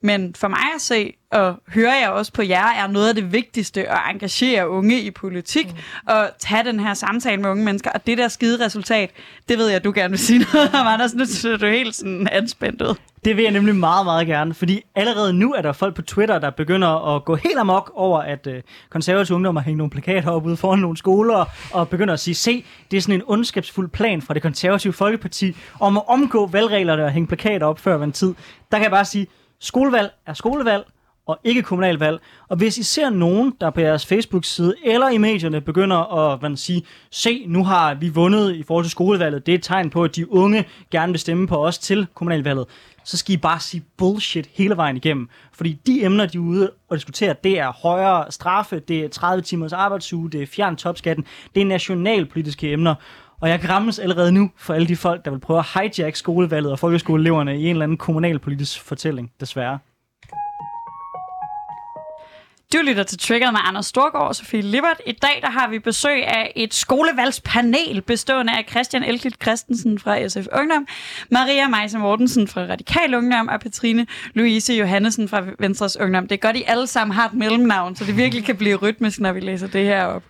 [0.00, 3.32] Men for mig at se, og hører jeg også på jer, er noget af det
[3.32, 5.78] vigtigste at engagere unge i politik, mm.
[6.06, 7.90] og tage den her samtale med unge mennesker.
[7.90, 9.10] Og det der skide resultat,
[9.48, 11.14] det ved jeg, at du gerne vil sige noget om, Anders.
[11.14, 12.94] Nu ser du helt sådan anspændt ud.
[13.24, 16.38] Det vil jeg nemlig meget, meget gerne, fordi allerede nu er der folk på Twitter,
[16.38, 20.46] der begynder at gå helt amok over, at øh, konservative ungdommer hænger nogle plakater op
[20.46, 24.22] ude foran nogle skoler, og begynder at sige, se, det er sådan en ondskabsfuld plan
[24.22, 28.34] fra det konservative folkeparti om at omgå valgreglerne og hænge plakater op før en tid.
[28.70, 29.26] Der kan jeg bare sige,
[29.60, 30.84] skolevalg er skolevalg,
[31.28, 32.20] og ikke kommunalvalg.
[32.48, 36.48] Og hvis I ser nogen, der på jeres Facebook-side eller i medierne begynder at hvad
[36.48, 39.90] man sige, se, nu har vi vundet i forhold til skolevalget, det er et tegn
[39.90, 42.66] på, at de unge gerne vil stemme på os til kommunalvalget,
[43.04, 45.28] så skal I bare sige bullshit hele vejen igennem.
[45.52, 49.42] Fordi de emner, de er ude og diskuterer, det er højere straffe, det er 30
[49.42, 52.94] timers arbejdsuge, det er fjern topskatten, det er nationalpolitiske emner.
[53.40, 56.72] Og jeg grammes allerede nu for alle de folk, der vil prøve at hijack skolevalget
[56.72, 59.78] og folkeskoleeleverne i en eller anden kommunalpolitisk fortælling, desværre.
[62.72, 65.00] Du lytter til Trigger med Anders Storgård og Sofie Lippert.
[65.06, 70.28] I dag der har vi besøg af et skolevalgspanel bestående af Christian Elklit Christensen fra
[70.28, 70.86] SF Ungdom,
[71.30, 76.28] Maria Meise Mortensen fra Radikal Ungdom og Petrine Louise Johannesen fra Venstres Ungdom.
[76.28, 79.20] Det er godt, I alle sammen har et mellemnavn, så det virkelig kan blive rytmisk,
[79.20, 80.22] når vi læser det her op.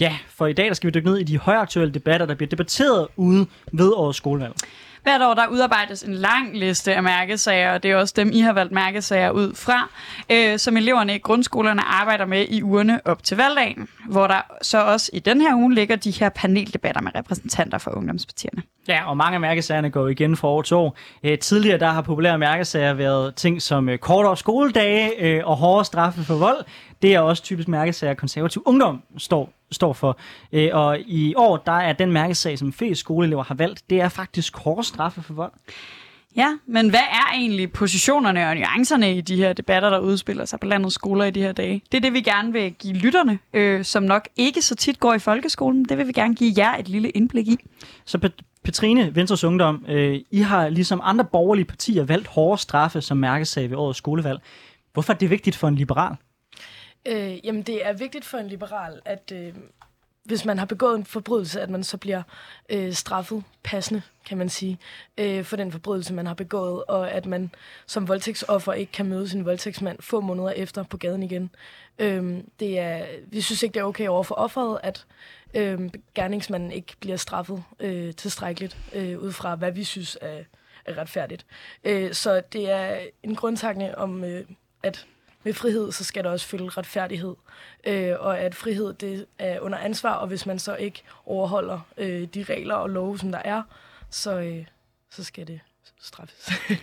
[0.00, 2.48] Ja, for i dag der skal vi dykke ned i de højaktuelle debatter, der bliver
[2.48, 4.54] debatteret ude ved årets skolevalg.
[5.02, 8.40] Hvert år der udarbejdes en lang liste af mærkesager, og det er også dem, I
[8.40, 9.90] har valgt mærkesager ud fra,
[10.30, 14.84] øh, som eleverne i grundskolerne arbejder med i ugerne op til valgdagen, hvor der så
[14.84, 18.62] også i den her uge ligger de her paneldebatter med repræsentanter for ungdomspartierne.
[18.88, 20.96] Ja, og mange af mærkesagerne går igen fra år til år.
[21.24, 25.84] Øh, tidligere der har populære mærkesager været ting som øh, kortere skoledage øh, og hårdere
[25.84, 26.64] straffe for vold.
[27.02, 30.18] Det er også typisk mærkesager, konservativ ungdom står, står for.
[30.52, 34.08] Øh, og i år, der er den mærkesag, som flest skoleelever har valgt, det er
[34.08, 35.52] faktisk hårdere straffe for vold.
[36.36, 40.60] Ja, men hvad er egentlig positionerne og nuancerne i de her debatter, der udspiller sig
[40.60, 41.82] på landets skoler i de her dage?
[41.92, 45.14] Det er det, vi gerne vil give lytterne, øh, som nok ikke så tit går
[45.14, 45.84] i folkeskolen.
[45.84, 47.56] Det vil vi gerne give jer et lille indblik i.
[48.04, 53.00] Så Pet- Petrine, Venstres Ungdom, øh, I har ligesom andre borgerlige partier valgt hårdere straffe
[53.00, 54.40] som mærkesag ved årets skolevalg.
[54.92, 56.16] Hvorfor er det vigtigt for en liberal?
[57.06, 59.54] Øh, jamen, det er vigtigt for en liberal, at øh,
[60.26, 62.22] hvis man har begået en forbrydelse, at man så bliver
[62.68, 64.78] øh, straffet passende, kan man sige,
[65.18, 67.50] øh, for den forbrydelse, man har begået, og at man
[67.86, 71.50] som voldtægtsoffer ikke kan møde sin voldtægtsmand få måneder efter på gaden igen.
[71.98, 75.06] Øh, det er, vi synes ikke, det er okay over for offeret, at
[75.54, 80.42] øh, gerningsmanden ikke bliver straffet øh, tilstrækkeligt, øh, ud fra hvad vi synes er,
[80.84, 81.46] er retfærdigt.
[81.84, 84.44] Øh, så det er en grundtanke om, øh,
[84.82, 85.06] at
[85.46, 87.34] med frihed, så skal der også følge retfærdighed.
[87.86, 92.28] Øh, og at frihed, det er under ansvar, og hvis man så ikke overholder øh,
[92.34, 93.62] de regler og love, som der er,
[94.10, 94.64] så, øh,
[95.10, 95.60] så skal det
[96.00, 96.48] straffes.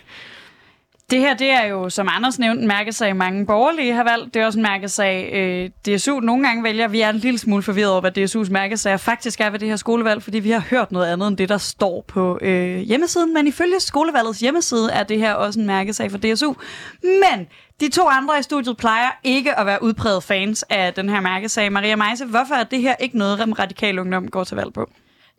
[1.10, 4.34] Det her, det er jo, som Anders nævnte, en mærkesag, mange borgerlige har valgt.
[4.34, 6.88] Det er også en mærkesag, øh, DSU nogle gange vælger.
[6.88, 9.76] Vi er en lille smule forvirret over, hvad DSU's mærkesager faktisk er ved det her
[9.76, 13.34] skolevalg, fordi vi har hørt noget andet end det, der står på øh, hjemmesiden.
[13.34, 16.54] Men ifølge skolevalgets hjemmeside er det her også en mærkesag for DSU.
[17.02, 17.46] Men
[17.80, 21.72] de to andre i studiet plejer ikke at være udpræget fans af den her mærkesag.
[21.72, 24.90] Maria Meise, hvorfor er det her ikke noget, som radikal ungdom går til valg på?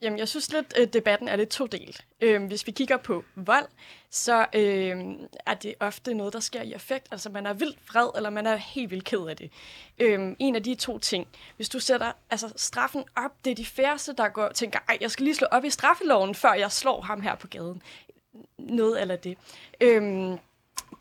[0.01, 1.97] Jamen, jeg synes lidt, at debatten er lidt to del.
[2.21, 3.65] Øhm, hvis vi kigger på vold,
[4.09, 7.07] så øhm, er det ofte noget, der sker i effekt.
[7.11, 9.51] Altså, man er vildt vred, eller man er helt vildt ked af det.
[9.99, 11.27] Øhm, en af de to ting.
[11.55, 14.97] Hvis du sætter altså, straffen op, det er de færreste, der går og tænker, ej,
[15.01, 17.81] jeg skal lige slå op i straffeloven, før jeg slår ham her på gaden.
[18.57, 19.37] Noget eller det.
[19.81, 20.37] Øhm,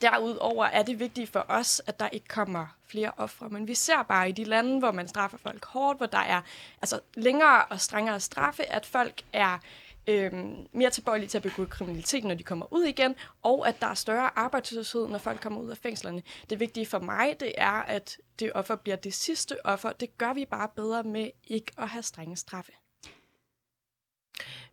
[0.01, 4.03] Derudover er det vigtigt for os, at der ikke kommer flere ofre, men vi ser
[4.03, 6.41] bare i de lande, hvor man straffer folk hårdt, hvor der er
[6.83, 9.59] altså, længere og strengere straffe, at folk er
[10.07, 13.87] øhm, mere tilbøjelige til at begå kriminalitet, når de kommer ud igen, og at der
[13.87, 16.23] er større arbejdsløshed, når folk kommer ud af fængslerne.
[16.51, 19.93] Det vigtige for mig, det er, at det offer bliver det sidste offer.
[19.93, 22.73] Det gør vi bare bedre med ikke at have strenge straffe.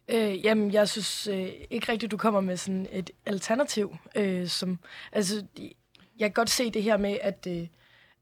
[0.07, 3.97] Øh, jamen, jeg synes øh, ikke rigtigt, du kommer med sådan et alternativ.
[4.15, 4.79] Øh, som,
[5.11, 5.43] altså,
[6.19, 7.67] jeg kan godt se det her med, at, øh,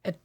[0.03, 0.15] at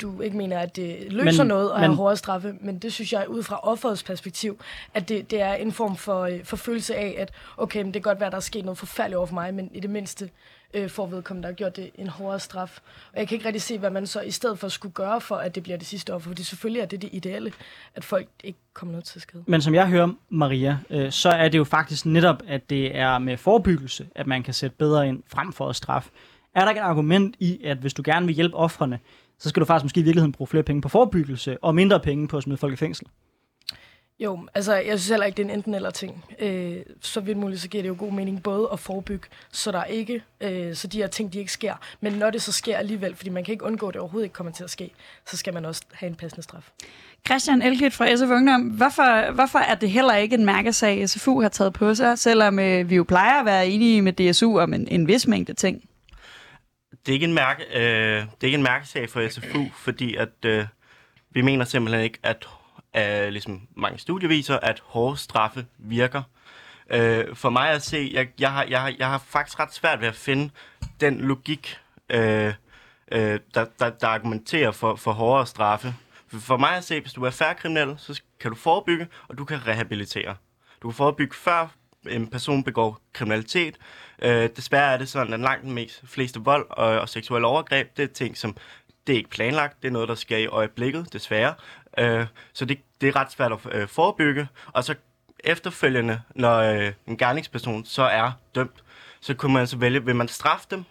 [0.00, 2.92] du ikke mener, at det løser men, noget at men, have hårde straffe, men det
[2.92, 4.60] synes jeg ud fra offerets perspektiv,
[4.94, 8.02] at det, det er en form for, øh, for følelse af, at okay, men det
[8.02, 10.30] kan godt være, der er sket noget forfærdeligt over for mig, men i det mindste
[10.74, 12.80] øh, for vedkommende, der har gjort det en hårdere straf.
[13.12, 15.36] Og jeg kan ikke rigtig se, hvad man så i stedet for skulle gøre for,
[15.36, 17.52] at det bliver det sidste offer, fordi selvfølgelig er det det ideelle,
[17.94, 19.44] at folk ikke kommer noget til skade.
[19.46, 23.18] Men som jeg hører, Maria, øh, så er det jo faktisk netop, at det er
[23.18, 26.10] med forebyggelse, at man kan sætte bedre ind frem for at straffe.
[26.54, 28.98] Er der ikke et argument i, at hvis du gerne vil hjælpe offrene,
[29.38, 32.28] så skal du faktisk måske i virkeligheden bruge flere penge på forebyggelse, og mindre penge
[32.28, 33.06] på at smide folk i fængsel?
[34.18, 36.24] Jo, altså jeg synes heller ikke, det er en enten eller ting.
[36.38, 39.84] Øh, så vidt muligt, så giver det jo god mening både at forebygge, så der
[39.84, 41.74] ikke, øh, så de her ting, de ikke sker.
[42.00, 44.34] Men når det så sker alligevel, fordi man kan ikke undgå, at det overhovedet ikke
[44.34, 44.90] kommer til at ske,
[45.26, 46.70] så skal man også have en passende straf.
[47.26, 51.48] Christian Elkit fra SF Ungdom, hvorfor, hvorfor er det heller ikke en mærkesag, SFU har
[51.48, 54.88] taget på sig, selvom øh, vi jo plejer at være enige med DSU om en,
[54.88, 55.82] en vis mængde ting?
[56.90, 57.82] Det er ikke en, mærke, øh,
[58.22, 60.66] det er ikke en mærkesag for SFU, fordi at, øh,
[61.30, 62.48] vi mener simpelthen ikke, at
[62.94, 66.22] af ligesom mange studieviser, at hårde straffe virker.
[66.90, 70.00] Øh, for mig at se, jeg, jeg, har, jeg, har, jeg har faktisk ret svært
[70.00, 70.50] ved at finde
[71.00, 71.78] den logik,
[72.10, 72.54] øh,
[73.12, 75.94] øh, der, der, der argumenterer for, for hårdere straffe.
[76.28, 79.44] For mig at se, hvis du er færre kriminel, så kan du forebygge, og du
[79.44, 80.36] kan rehabilitere.
[80.82, 81.68] Du kan forebygge før
[82.10, 83.76] en person begår kriminalitet.
[84.22, 87.96] Øh, desværre er det sådan, at langt den mest fleste vold og, og seksuelle overgreb,
[87.96, 88.56] det er ting, som
[89.06, 89.82] det er ikke planlagt.
[89.82, 91.54] Det er noget, der sker i øjeblikket, desværre.
[91.98, 94.48] Øh, så det, det er ret svært at øh, forebygge.
[94.66, 94.94] Og så
[95.44, 98.84] efterfølgende, når øh, en gerningsperson så er dømt,
[99.20, 100.84] så kunne man så vælge, vil man straffe dem,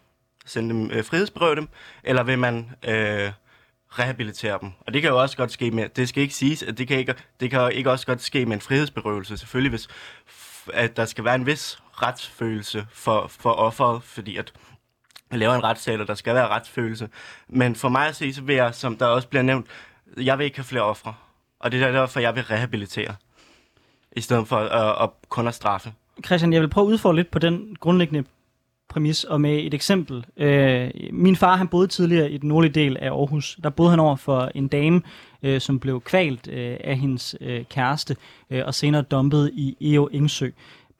[0.45, 1.69] sende dem, øh, frihedsberøve dem,
[2.03, 3.31] eller vil man øh,
[3.89, 4.71] rehabilitere dem.
[4.79, 6.97] Og det kan jo også godt ske med, det skal ikke siges, at det kan
[6.97, 9.87] ikke, det kan ikke også godt ske med en frihedsberøvelse, selvfølgelig hvis
[10.73, 14.53] at der skal være en vis retsfølelse for, for offeret, fordi at
[15.31, 17.09] laver en retssag, og der skal være retsfølelse.
[17.47, 19.67] Men for mig at se, så vil jeg, som der også bliver nævnt,
[20.17, 21.13] jeg vil ikke have flere ofre.
[21.59, 23.15] Og det er derfor, jeg vil rehabilitere,
[24.15, 25.93] i stedet for at, at kun at straffe.
[26.25, 28.23] Christian, jeg vil prøve at udfordre lidt på den grundlæggende
[28.89, 30.25] præmis, og med et eksempel.
[30.37, 33.59] Øh, min far, han boede tidligere i den nordlige del af Aarhus.
[33.63, 35.01] Der boede han over for en dame,
[35.43, 38.15] øh, som blev kvalt øh, af hendes øh, kæreste,
[38.49, 40.49] øh, og senere dumpet i Eo Ingsø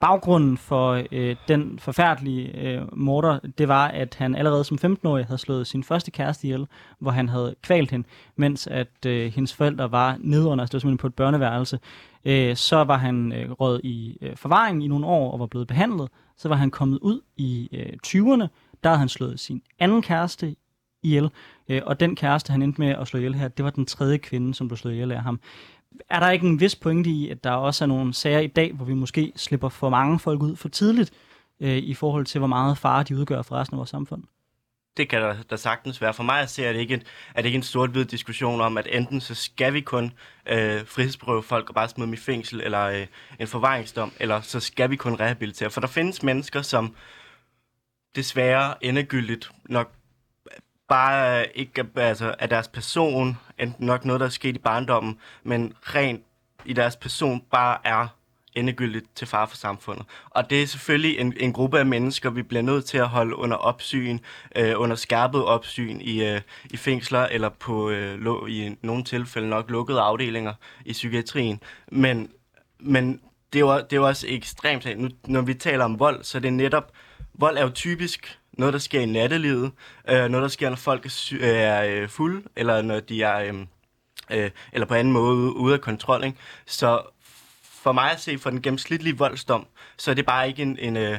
[0.04, 5.38] baggrunden for øh, den forfærdelige øh, morder, det var, at han allerede som 15-årig havde
[5.38, 6.66] slået sin første kæreste ihjel,
[6.98, 10.80] hvor han havde kvalt hende, mens at øh, hendes forældre var nedunder, altså det var
[10.80, 11.78] simpelthen på et børneværelse.
[12.24, 15.68] Øh, så var han øh, råd i øh, forvaring i nogle år og var blevet
[15.68, 16.08] behandlet.
[16.36, 18.46] Så var han kommet ud i øh, 20'erne,
[18.82, 20.56] der havde han slået sin anden kæreste
[21.02, 21.30] ihjel,
[21.68, 24.18] øh, og den kæreste, han endte med at slå ihjel her, det var den tredje
[24.18, 25.40] kvinde, som blev slået ihjel af ham
[26.10, 28.72] er der ikke en vis pointe i, at der også er nogle sager i dag,
[28.72, 31.12] hvor vi måske slipper for mange folk ud for tidligt,
[31.60, 34.22] øh, i forhold til, hvor meget fare de udgør for resten af vores samfund?
[34.96, 36.14] Det kan der, der sagtens være.
[36.14, 37.02] For mig at se, det ikke,
[37.34, 40.12] er det ikke en sort-hvid diskussion om, at enten så skal vi kun
[40.46, 43.06] øh, frihedsberøve folk og bare smide dem i fængsel, eller øh,
[43.40, 45.70] en forvaringsdom, eller så skal vi kun rehabilitere.
[45.70, 46.94] For der findes mennesker, som
[48.16, 49.92] desværre endegyldigt nok
[50.88, 55.18] bare øh, ikke altså, af deres person, enten nok noget, der er sket i barndommen,
[55.42, 56.22] men rent
[56.64, 58.08] i deres person bare er
[58.54, 60.06] endegyldigt til far for samfundet.
[60.30, 63.36] Og det er selvfølgelig en, en gruppe af mennesker, vi bliver nødt til at holde
[63.36, 64.18] under opsyn,
[64.56, 69.48] øh, under skærpet opsyn i, øh, i fængsler, eller på øh, lo, i nogle tilfælde
[69.48, 70.52] nok lukkede afdelinger
[70.84, 71.60] i psykiatrien.
[71.92, 72.30] Men,
[72.80, 73.20] men
[73.52, 74.98] det, er jo, det er jo også ekstremt.
[74.98, 76.92] Nu, når vi taler om vold, så det er det netop,
[77.34, 79.72] vold er jo typisk noget, der sker i nattelivet,
[80.08, 83.38] øh, noget, der sker, når folk er, sy- er øh, fulde, eller når de er,
[83.38, 83.66] øh,
[84.30, 86.24] øh, eller på anden måde ude af kontrol.
[86.24, 86.38] Ikke?
[86.66, 87.02] Så
[87.62, 90.96] for mig at se, for den gennemsnitlige voldsdom, så er det bare ikke en, en
[90.96, 91.18] øh,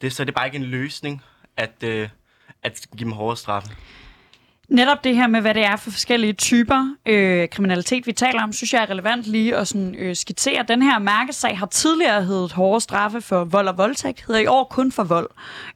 [0.00, 1.22] det, så er det bare ikke en løsning
[1.56, 2.08] at, øh,
[2.62, 3.68] at give dem hårdere straffe.
[4.68, 8.52] Netop det her med, hvad det er for forskellige typer øh, kriminalitet, vi taler om,
[8.52, 10.64] synes jeg er relevant lige at sådan, øh, skitsere.
[10.68, 14.64] Den her mærkesag har tidligere heddet hårde straffe for vold og voldtægt, hedder i år
[14.64, 15.30] kun for vold.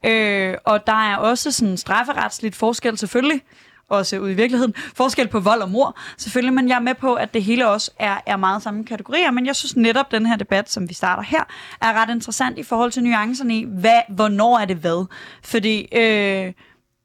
[0.04, 3.42] Øh, og der er også sådan strafferetsligt forskel selvfølgelig,
[3.88, 4.74] også ude i virkeligheden.
[4.76, 7.90] Forskel på vold og mor, selvfølgelig, men jeg er med på, at det hele også
[7.98, 11.22] er, er meget samme kategorier, men jeg synes netop, den her debat, som vi starter
[11.22, 11.44] her,
[11.80, 15.06] er ret interessant i forhold til nuancerne i, hvad, hvornår er det hvad.
[15.44, 16.52] Fordi øh,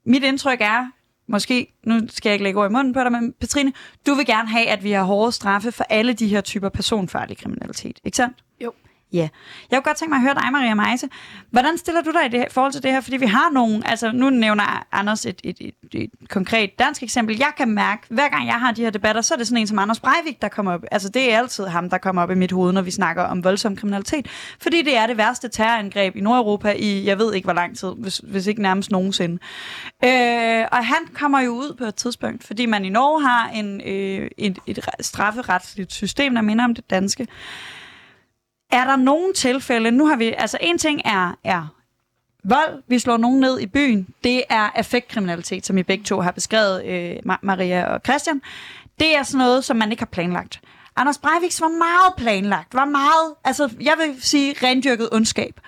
[0.05, 0.87] mit indtryk er,
[1.27, 3.73] måske, nu skal jeg ikke lægge ord i munden på dig, men Petrine,
[4.07, 7.37] du vil gerne have, at vi har hårde straffe for alle de her typer personfarlig
[7.37, 8.37] kriminalitet, ikke sandt?
[8.63, 8.73] Jo.
[9.13, 9.29] Ja.
[9.71, 11.09] Jeg kunne godt tænke mig at høre dig, Maria Meise.
[11.49, 13.01] Hvordan stiller du dig i det her, forhold til det her?
[13.01, 17.37] Fordi vi har nogle, altså nu nævner Anders et, et, et, et konkret dansk eksempel.
[17.37, 19.67] Jeg kan mærke, hver gang jeg har de her debatter, så er det sådan en
[19.67, 20.81] som Anders Breivik, der kommer op.
[20.91, 23.43] Altså det er altid ham, der kommer op i mit hoved, når vi snakker om
[23.43, 24.27] voldsom kriminalitet.
[24.61, 27.91] Fordi det er det værste terrorangreb i Nordeuropa i, jeg ved ikke hvor lang tid,
[27.97, 29.37] hvis, hvis ikke nærmest nogensinde.
[30.03, 33.81] Øh, og han kommer jo ud på et tidspunkt, fordi man i Norge har en,
[33.81, 37.27] øh, et, et strafferetsligt system, der minder om det danske.
[38.71, 41.67] Er der nogle tilfælde, nu har vi, altså en ting er, er
[42.43, 46.31] vold, vi slår nogen ned i byen, det er affektkriminalitet, som I begge to har
[46.31, 48.41] beskrevet, øh, Maria og Christian.
[48.99, 50.61] Det er sådan noget, som man ikke har planlagt.
[50.95, 55.59] Anders Breiviks var meget planlagt, var meget, altså jeg vil sige rendyrket ondskab.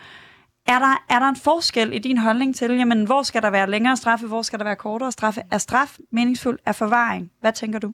[0.68, 3.70] Er der, er der en forskel i din holdning til, jamen, hvor skal der være
[3.70, 5.42] længere straffe, hvor skal der være kortere straffe?
[5.52, 6.60] Er straf meningsfuld?
[6.66, 7.32] Er forvaring?
[7.42, 7.94] Hvad tænker du?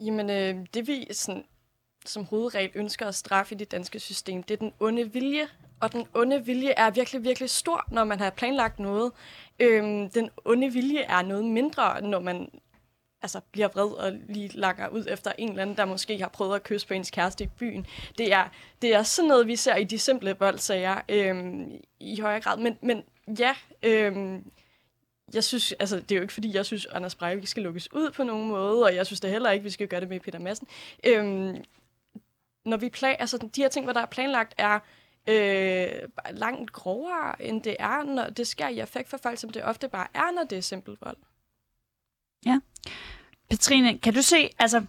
[0.00, 1.42] Jamen, øh, det vi sådan
[2.06, 5.48] som hovedregel ønsker at straffe i det danske system, det er den onde vilje.
[5.80, 9.12] Og den onde vilje er virkelig, virkelig stor, når man har planlagt noget.
[9.60, 12.50] Øhm, den onde vilje er noget mindre, når man
[13.22, 16.54] altså, bliver vred og lige langer ud efter en eller anden, der måske har prøvet
[16.54, 17.86] at kysse på ens kæreste i byen.
[18.18, 18.48] Det er,
[18.82, 22.58] det er sådan noget, vi ser i de simple voldsager øhm, i højere grad.
[22.58, 23.02] Men, men
[23.38, 24.50] ja, øhm,
[25.34, 28.10] jeg synes, altså, det er jo ikke fordi, jeg synes, Anders Breivik skal lukkes ud
[28.10, 30.38] på nogen måde, og jeg synes det heller ikke, vi skal gøre det med Peter
[30.38, 30.66] Madsen.
[31.06, 31.64] Øhm,
[32.70, 34.78] når vi plan, altså de her ting, hvor der er planlagt, er
[35.26, 35.86] øh,
[36.30, 39.88] langt grovere, end det er, når det sker i effekt for folk, som det ofte
[39.88, 41.16] bare er, når det er simpel vold.
[42.46, 42.58] Ja.
[43.50, 44.84] Petrine, kan du se, altså,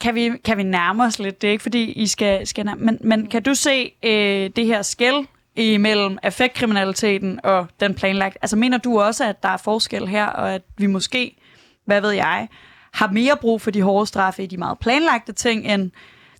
[0.00, 1.42] kan vi, kan vi nærme os lidt?
[1.42, 4.66] Det er ikke, fordi I skal, skal nærme, men, men kan du se øh, det
[4.66, 8.38] her skæld imellem affektkriminaliteten og den planlagt?
[8.42, 11.36] Altså, mener du også, at der er forskel her, og at vi måske,
[11.84, 12.48] hvad ved jeg,
[12.92, 15.90] har mere brug for de hårde straffe i de meget planlagte ting, end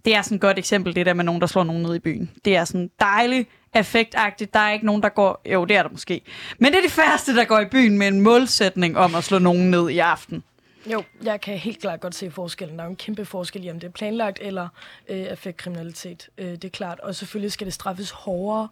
[0.05, 1.99] det er sådan et godt eksempel, det der med nogen, der slår nogen ned i
[1.99, 2.31] byen.
[2.45, 4.55] Det er sådan dejligt, effektagtigt.
[4.55, 5.43] Der er ikke nogen, der går...
[5.53, 6.21] Jo, det er der måske.
[6.59, 9.39] Men det er de færreste, der går i byen med en målsætning om at slå
[9.39, 10.43] nogen ned i aften.
[10.91, 12.79] Jo, jeg kan helt klart godt se forskellen.
[12.79, 14.69] Der er en kæmpe forskel i, om det er planlagt eller
[15.09, 16.29] øh, effektkriminalitet.
[16.39, 17.01] Øh, det er klart.
[17.01, 18.69] Og selvfølgelig skal det straffes hårdere,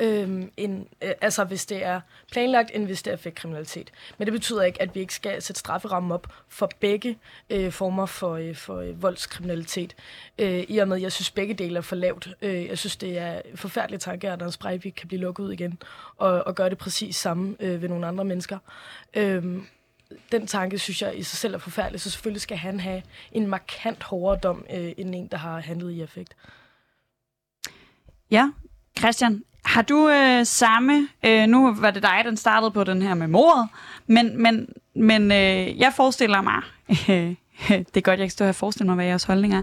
[0.00, 2.00] øh, end, øh, altså hvis det er
[2.32, 3.90] planlagt, end hvis det er effektkriminalitet.
[4.18, 7.18] Men det betyder ikke, at vi ikke skal sætte strafferammen op for begge
[7.50, 9.94] øh, former for, øh, for øh, voldskriminalitet.
[10.38, 12.28] Øh, I og med, jeg synes, begge dele er for lavt.
[12.42, 15.78] Øh, jeg synes, det er forfærdeligt tanke, at Anders Breivik kan blive lukket ud igen
[16.16, 18.58] og, og gøre det præcis samme øh, ved nogle andre mennesker.
[19.14, 19.44] Øh,
[20.32, 23.46] den tanke, synes jeg i sig selv er forfærdelig, så selvfølgelig skal han have en
[23.46, 26.36] markant hårdere dom, øh, end en, der har handlet i effekt.
[28.30, 28.50] Ja,
[28.98, 33.14] Christian, har du øh, samme, øh, nu var det dig, den startede på den her
[33.14, 33.68] med mordet,
[34.06, 36.62] men, men, men øh, jeg forestiller mig,
[37.10, 37.34] øh,
[37.68, 39.62] det er godt, jeg ikke står her og forestiller mig, hvad jeres holdning er.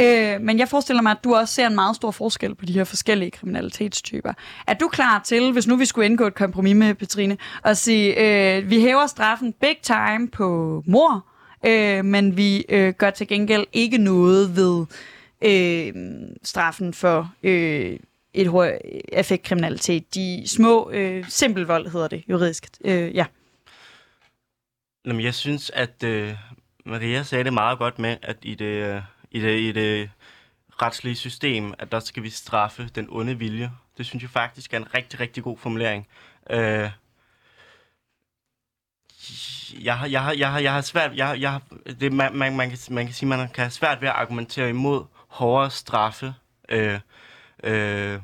[0.00, 2.72] Øh, men jeg forestiller mig, at du også ser en meget stor forskel på de
[2.72, 4.32] her forskellige kriminalitetstyper.
[4.66, 8.20] Er du klar til, hvis nu vi skulle indgå et kompromis med Petrine, at sige,
[8.58, 11.26] øh, vi hæver straffen big time på mor,
[11.66, 14.86] øh, men vi øh, gør til gengæld ikke noget ved
[15.42, 15.92] øh,
[16.42, 17.98] straffen for øh,
[18.34, 20.14] et effektkriminalitet.
[20.14, 22.68] De små, øh, simpel vold hedder det juridisk.
[22.84, 23.24] Øh, ja.
[25.06, 26.34] Jamen, jeg synes, at øh,
[26.84, 30.10] Maria sagde det meget godt med, at i det, øh, i det, i det
[30.82, 33.70] retslige system, at der skal vi straffe den onde vilje.
[33.98, 36.06] Det synes jeg faktisk er en rigtig, rigtig god formulering.
[36.50, 36.90] Øh,
[39.82, 41.60] jeg har, jeg har, jeg har, jeg har svært, jeg, jeg,
[42.00, 44.68] det, man, man, man, kan, man kan sige, man kan have svært ved at argumentere
[44.68, 46.34] imod hårdere straffe
[46.68, 47.00] øh,
[47.64, 48.18] øh,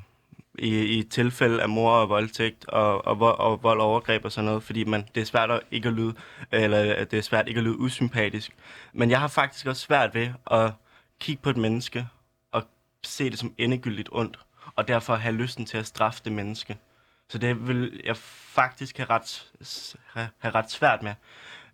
[0.59, 4.33] i, i tilfælde af mor og voldtægt og, og, og, og vold og overgreb og
[4.33, 6.14] sådan noget, fordi man, det er svært at ikke at lyde,
[6.53, 8.53] eller det er svært ikke at lyde usympatisk.
[8.92, 10.73] Men jeg har faktisk også svært ved at
[11.21, 12.09] kigge på et menneske
[12.53, 12.62] og
[13.05, 14.38] se det som endegyldigt ondt,
[14.77, 16.77] og derfor have lysten til at straffe det menneske.
[17.29, 19.47] Så det vil jeg faktisk have ret,
[20.38, 21.14] have ret svært med.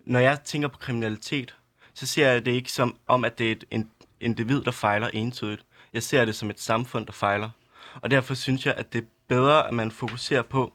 [0.05, 1.55] Når jeg tænker på kriminalitet,
[1.95, 3.87] så ser jeg det ikke som om, at det er et
[4.21, 5.65] individ, der fejler entydigt.
[5.93, 7.51] Jeg ser det som et samfund, der fejler.
[7.95, 10.73] Og derfor synes jeg, at det er bedre, at man fokuserer på...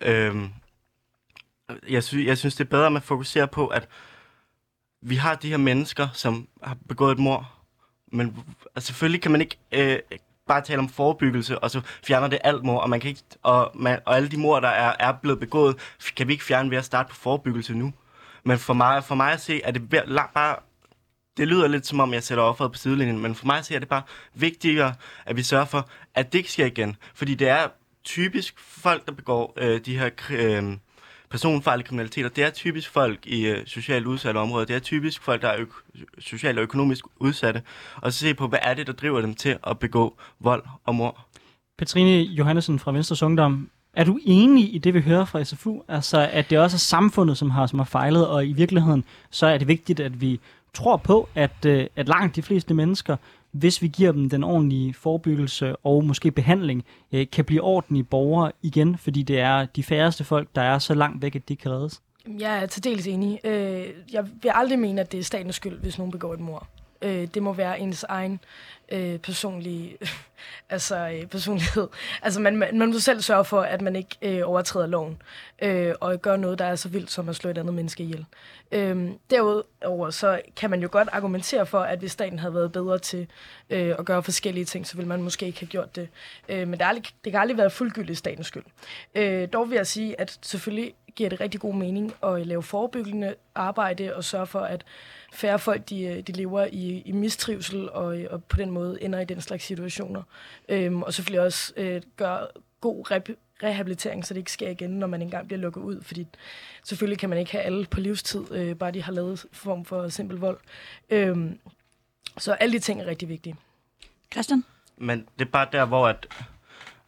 [0.00, 0.48] Øhm,
[1.88, 3.88] jeg, sy- jeg synes, det er bedre, at man fokuserer på, at
[5.02, 7.46] vi har de her mennesker, som har begået et mord,
[8.12, 8.44] men
[8.76, 9.98] altså, selvfølgelig kan man ikke øh,
[10.46, 13.70] bare tale om forebyggelse, og så fjerner det alt mor, og, man kan ikke, og,
[13.74, 15.76] man, og alle de mor, der er, er blevet begået,
[16.16, 17.92] kan vi ikke fjerne ved at starte på forebyggelse nu.
[18.44, 19.90] Men for mig, for mig at se, er det
[20.34, 20.56] bare
[21.36, 23.78] det lyder lidt som om, jeg sætter offeret på sidelinjen, men for mig at er
[23.78, 24.02] det bare
[24.34, 24.94] vigtigere,
[25.26, 26.96] at vi sørger for, at det ikke sker igen.
[27.14, 27.68] Fordi det er
[28.04, 30.76] typisk folk, der begår øh, de her øh,
[31.30, 32.28] personfarlige kriminaliteter.
[32.28, 34.64] Det er typisk folk i øh, socialt udsatte områder.
[34.64, 37.62] Det er typisk folk, der er ø- socialt og økonomisk udsatte.
[37.96, 40.94] Og så se på, hvad er det, der driver dem til at begå vold og
[40.94, 41.26] mord.
[41.78, 43.70] Petrine Johannesen fra Venstres Ungdom.
[43.94, 45.82] Er du enig i det, vi hører fra SFU?
[45.88, 49.46] Altså, at det også er samfundet, som har, som har fejlet, og i virkeligheden, så
[49.46, 50.40] er det vigtigt, at vi
[50.74, 53.16] tror på, at, øh, at langt de fleste mennesker,
[53.50, 58.52] hvis vi giver dem den ordentlige forebyggelse og måske behandling, øh, kan blive ordentlige borgere
[58.62, 61.70] igen, fordi det er de færreste folk, der er så langt væk, at de kan
[61.70, 62.02] reddes.
[62.38, 63.40] Jeg er til dels enig.
[63.44, 66.68] Øh, jeg vil aldrig mene, at det er statens skyld, hvis nogen begår et mor.
[67.02, 68.40] Øh, det må være ens egen
[68.92, 69.96] øh, personlige
[70.70, 71.88] altså, øh, personlighed.
[72.22, 75.22] Altså, man, man, man må selv sørge for, at man ikke øh, overtræder loven
[75.62, 78.26] øh, og gør noget, der er så vildt som at slå et andet menneske ihjel.
[78.72, 82.98] Øh, derudover så kan man jo godt argumentere for, at hvis staten havde været bedre
[82.98, 83.26] til
[83.70, 86.08] øh, at gøre forskellige ting, så ville man måske ikke have gjort det.
[86.48, 88.64] Øh, men det, er aldrig, det kan aldrig være fuldgyldigt statens skyld.
[89.14, 93.34] Øh, dog vil jeg sige, at selvfølgelig giver det rigtig god mening at lave forebyggende
[93.54, 94.84] arbejde og sørge for, at
[95.32, 99.20] færre folk de, øh, de lever i, i mistrivsel og, og på den måde ender
[99.20, 100.22] i den slags situationer.
[100.68, 102.46] Øhm, og selvfølgelig også øh, gøre
[102.80, 106.02] god rep- rehabilitering, så det ikke sker igen, når man engang bliver lukket ud.
[106.02, 106.26] Fordi
[106.84, 110.08] selvfølgelig kan man ikke have alle på livstid, øh, bare de har lavet form for
[110.08, 110.58] simpel vold.
[111.10, 111.58] Øhm,
[112.38, 113.56] så alle de ting er rigtig vigtige.
[114.32, 114.64] Christian?
[114.96, 116.26] Men det er bare der, hvor at,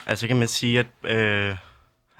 [0.07, 1.57] altså kan man sige, at, øh,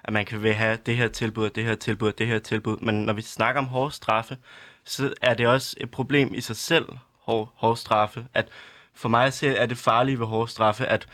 [0.07, 2.77] at man kan have det her tilbud, det her tilbud, det her tilbud.
[2.77, 4.37] Men når vi snakker om hårde straffe,
[4.85, 6.89] så er det også et problem i sig selv,
[7.21, 8.27] hår, hårde straffe.
[8.35, 8.49] At
[8.95, 11.07] for mig er det farlige ved hårde straffe, at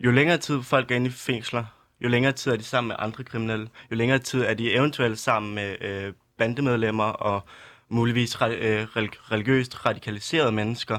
[0.00, 1.64] jo længere tid folk er inde i fængsler,
[2.00, 5.18] jo længere tid er de sammen med andre kriminelle, jo længere tid er de eventuelt
[5.18, 7.40] sammen med øh, bandemedlemmer og
[7.88, 8.86] muligvis øh,
[9.32, 10.98] religiøst radikaliserede mennesker.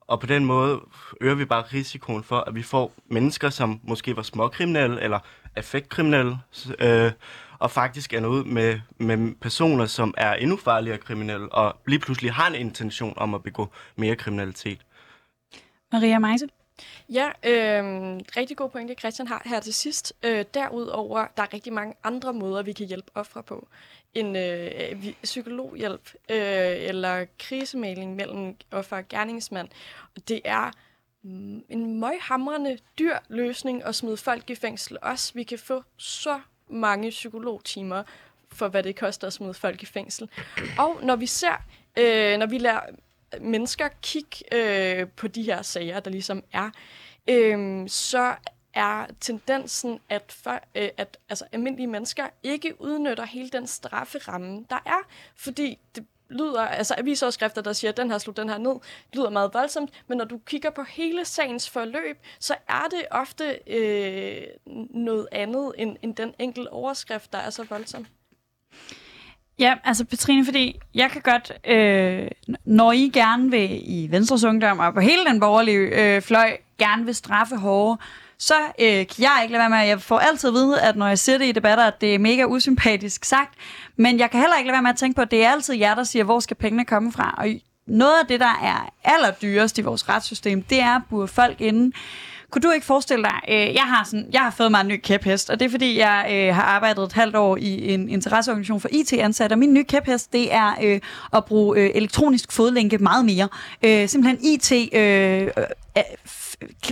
[0.00, 0.80] Og på den måde
[1.20, 5.18] øger vi bare risikoen for, at vi får mennesker, som måske var småkriminelle eller
[5.56, 6.38] affektkriminelle,
[6.78, 7.12] øh,
[7.58, 12.32] og faktisk ender ud med, med personer, som er endnu farligere kriminelle, og lige pludselig
[12.32, 14.80] har en intention om at begå mere kriminalitet.
[15.92, 16.48] Maria Meise?
[17.08, 17.84] Ja, øh,
[18.36, 20.12] rigtig god pointe, Christian har her til sidst.
[20.22, 23.68] Øh, derudover, der er rigtig mange andre måder, vi kan hjælpe ofre på.
[24.14, 26.38] En øh, psykologhjælp øh,
[26.88, 29.68] eller krisemailing mellem offer og gerningsmand.
[30.28, 30.70] Det er
[31.22, 34.96] Mm, en møghamrende dyr løsning at smide folk i fængsel.
[35.02, 38.02] Også vi kan få så mange psykologtimer
[38.52, 40.30] for, hvad det koster at smide folk i fængsel.
[40.78, 41.62] Og når vi ser,
[41.98, 42.80] øh, når vi lærer
[43.40, 46.70] mennesker kigge øh, på de her sager, der ligesom er,
[47.28, 48.34] øh, så
[48.74, 54.78] er tendensen, at, for, øh, at altså, almindelige mennesker ikke udnytter hele den strafferamme, der
[54.86, 58.74] er, fordi det lyder, altså avisoverskrifter, der siger, at den her slog den her ned,
[59.14, 63.58] lyder meget voldsomt, men når du kigger på hele sagens forløb, så er det ofte
[63.66, 64.42] øh,
[64.90, 68.06] noget andet end, end den enkelte overskrift, der er så voldsom.
[69.58, 72.30] Ja, altså Petrine, fordi jeg kan godt, øh,
[72.64, 77.04] når I gerne vil i Venstres Ungdom og på hele den borgerlige øh, fløj, gerne
[77.04, 77.98] vil straffe hårdere,
[78.42, 80.96] så øh, kan jeg ikke lade være med, at jeg får altid at vide, at
[80.96, 83.54] når jeg siger det i debatter, at det er mega usympatisk sagt,
[83.96, 85.74] men jeg kan heller ikke lade være med at tænke på, at det er altid
[85.74, 87.46] jer, der siger, hvor skal pengene komme fra, og
[87.86, 91.92] noget af det, der er allerdyrest i vores retssystem, det er at burde folk inden.
[92.50, 95.00] Kunne du ikke forestille dig, øh, jeg, har sådan, jeg har fået mig en ny
[95.02, 98.80] kæphest, og det er fordi, jeg øh, har arbejdet et halvt år i en interesseorganisation
[98.80, 101.00] for IT-ansatte, og min nye kæphest, det er øh,
[101.32, 103.48] at bruge øh, elektronisk fodlænke meget mere.
[103.82, 106.02] Øh, simpelthen IT, øh, øh,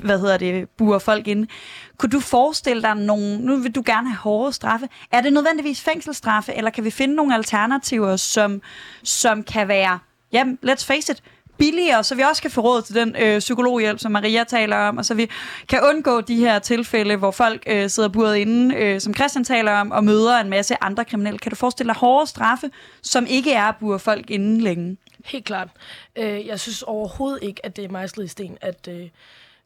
[0.02, 1.46] hvad hedder det, burer folk ind.
[1.96, 5.80] Kunne du forestille dig nogle, nu vil du gerne have hårde straffe, er det nødvendigvis
[5.80, 8.62] fængselsstraffe, eller kan vi finde nogle alternativer, som,
[9.02, 9.98] som kan være,
[10.32, 11.22] ja, let's face it,
[11.58, 14.98] billigere, så vi også kan få råd til den øh, psykologhjælp, som Maria taler om,
[14.98, 15.30] og så vi
[15.68, 19.72] kan undgå de her tilfælde, hvor folk øh, sidder buret inde, øh, som Christian taler
[19.72, 21.38] om, og møder en masse andre kriminelle.
[21.38, 22.70] Kan du forestille dig hårde straffe,
[23.02, 24.96] som ikke er at bure folk inden længe?
[25.24, 25.68] Helt klart.
[26.16, 29.08] Øh, jeg synes overhovedet ikke, at det er mejslet i sten, at øh,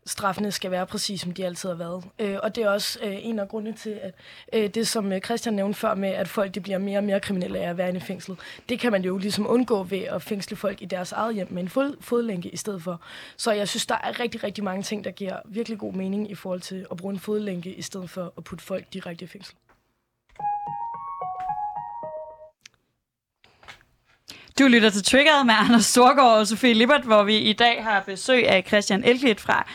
[0.06, 2.04] straffene skal være præcis, som de altid har været.
[2.18, 4.14] Øh, og det er også øh, en af grundene til, at
[4.52, 7.20] øh, det, som øh, Christian nævnte før med, at folk de bliver mere og mere
[7.20, 8.36] kriminelle af at være inde i fængsel,
[8.68, 11.62] det kan man jo ligesom undgå ved at fængsle folk i deres eget hjem med
[11.62, 13.00] en fod, fodlænke i stedet for.
[13.36, 16.34] Så jeg synes, der er rigtig, rigtig mange ting, der giver virkelig god mening i
[16.34, 19.54] forhold til at bruge en fodlænke i stedet for at putte folk direkte i fængsel.
[24.62, 28.02] Du lytter til Triggered med Anders Storgård og Sofie Lippert, hvor vi i dag har
[28.06, 29.66] besøg af Christian Elklit fra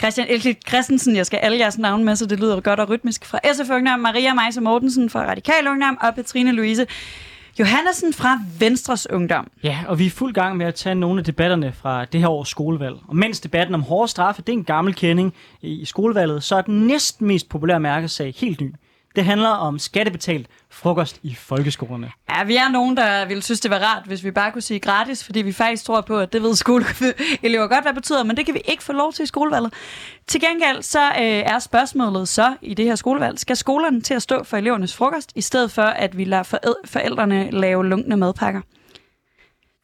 [0.00, 3.24] Christian Elklit Christensen, jeg skal alle jeres navne med, så det lyder godt og rytmisk,
[3.24, 6.86] fra SF Ungdom, Maria Meise Mortensen fra Radikal Ungdom og Petrine Louise
[7.58, 9.50] Johannesen fra Venstres Ungdom.
[9.62, 12.28] Ja, og vi er fuld gang med at tage nogle af debatterne fra det her
[12.28, 12.96] års skolevalg.
[13.08, 16.62] Og mens debatten om hårde straffe, det er en gammel kending i skolevalget, så er
[16.62, 18.72] den næsten mest populære mærkesag helt ny.
[19.16, 22.10] Det handler om skattebetalt frokost i folkeskolerne.
[22.30, 24.80] Ja, vi er nogen, der ville synes, det var rart, hvis vi bare kunne sige
[24.80, 28.36] gratis, fordi vi faktisk tror på, at det ved skoleelever godt, hvad det betyder, men
[28.36, 29.72] det kan vi ikke få lov til i skolevalget.
[30.26, 34.22] Til gengæld så øh, er spørgsmålet så i det her skolevalg, skal skolerne til at
[34.22, 38.60] stå for elevernes frokost, i stedet for at vi lader forældrene lave lunkne madpakker?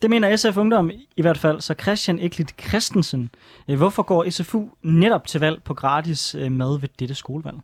[0.03, 3.31] Det mener SF Ungdom i hvert fald, så Christian Eklit Christensen.
[3.69, 7.57] Øh, hvorfor går SFU netop til valg på gratis øh, mad ved dette skolevalg?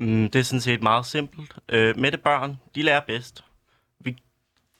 [0.00, 1.54] Mm, det er sådan set meget simpelt.
[1.68, 3.44] Øh, med det børn, de lærer bedst.
[3.98, 4.16] Vi,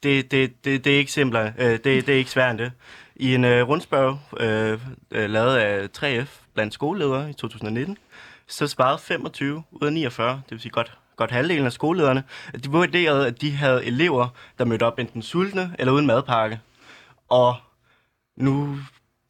[0.03, 1.53] det, det, det, det er ikke simplere.
[1.59, 2.73] Øh, det, det er ikke svært end det.
[3.17, 7.99] I en øh, rundspørg, øh, øh lavet af 3F blandt skoleledere i 2019,
[8.47, 12.65] så sparede 25 ud af 49, det vil sige godt, godt halvdelen af skolelederne, at
[12.65, 16.61] de vurderede, at de havde elever, der mødte op enten sultne eller uden madpakke.
[17.29, 17.57] Og
[18.37, 18.79] nu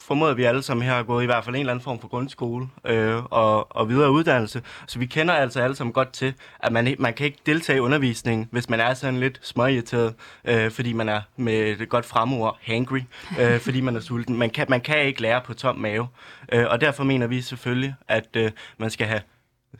[0.03, 2.09] formoder vi alle sammen her har gået i hvert fald en eller anden form for
[2.09, 4.63] grundskole øh, og, og videre uddannelse.
[4.87, 7.81] Så vi kender altså alle sammen godt til, at man, man kan ikke deltage i
[7.81, 12.59] undervisningen, hvis man er sådan lidt småirriteret, øh, fordi man er med et godt fremord,
[12.63, 13.01] hangry,
[13.41, 14.37] øh, fordi man er sulten.
[14.37, 16.09] Man kan, man kan ikke lære på tom mave.
[16.53, 19.21] Øh, og derfor mener vi selvfølgelig, at øh, man skal have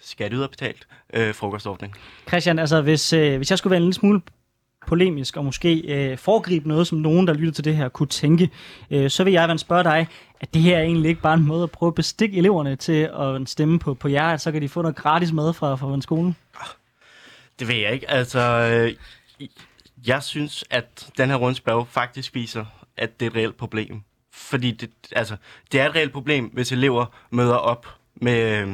[0.01, 1.95] skatteyderbetalt øh, frokostordning.
[2.29, 4.21] Christian, altså hvis, øh, hvis jeg skulle være en lille smule
[4.91, 8.51] polemisk og måske øh, foregribe noget, som nogen, der lytter til det her, kunne tænke,
[8.91, 10.07] øh, så vil jeg gerne spørge dig,
[10.41, 13.11] at det her er egentlig ikke bare en måde at prøve at bestikke eleverne til
[13.21, 15.95] at stemme på, på jer, at så kan de få noget gratis mad fra, fra
[15.95, 16.35] en skole?
[16.61, 16.67] Ah,
[17.59, 18.11] det ved jeg ikke.
[18.11, 18.95] Altså, øh,
[20.07, 22.65] jeg synes, at den her rundspørg faktisk viser,
[22.97, 24.03] at det er et reelt problem.
[24.33, 25.37] Fordi det, altså,
[25.73, 28.69] det er et reelt problem, hvis elever møder op med, øh,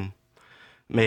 [0.88, 1.06] med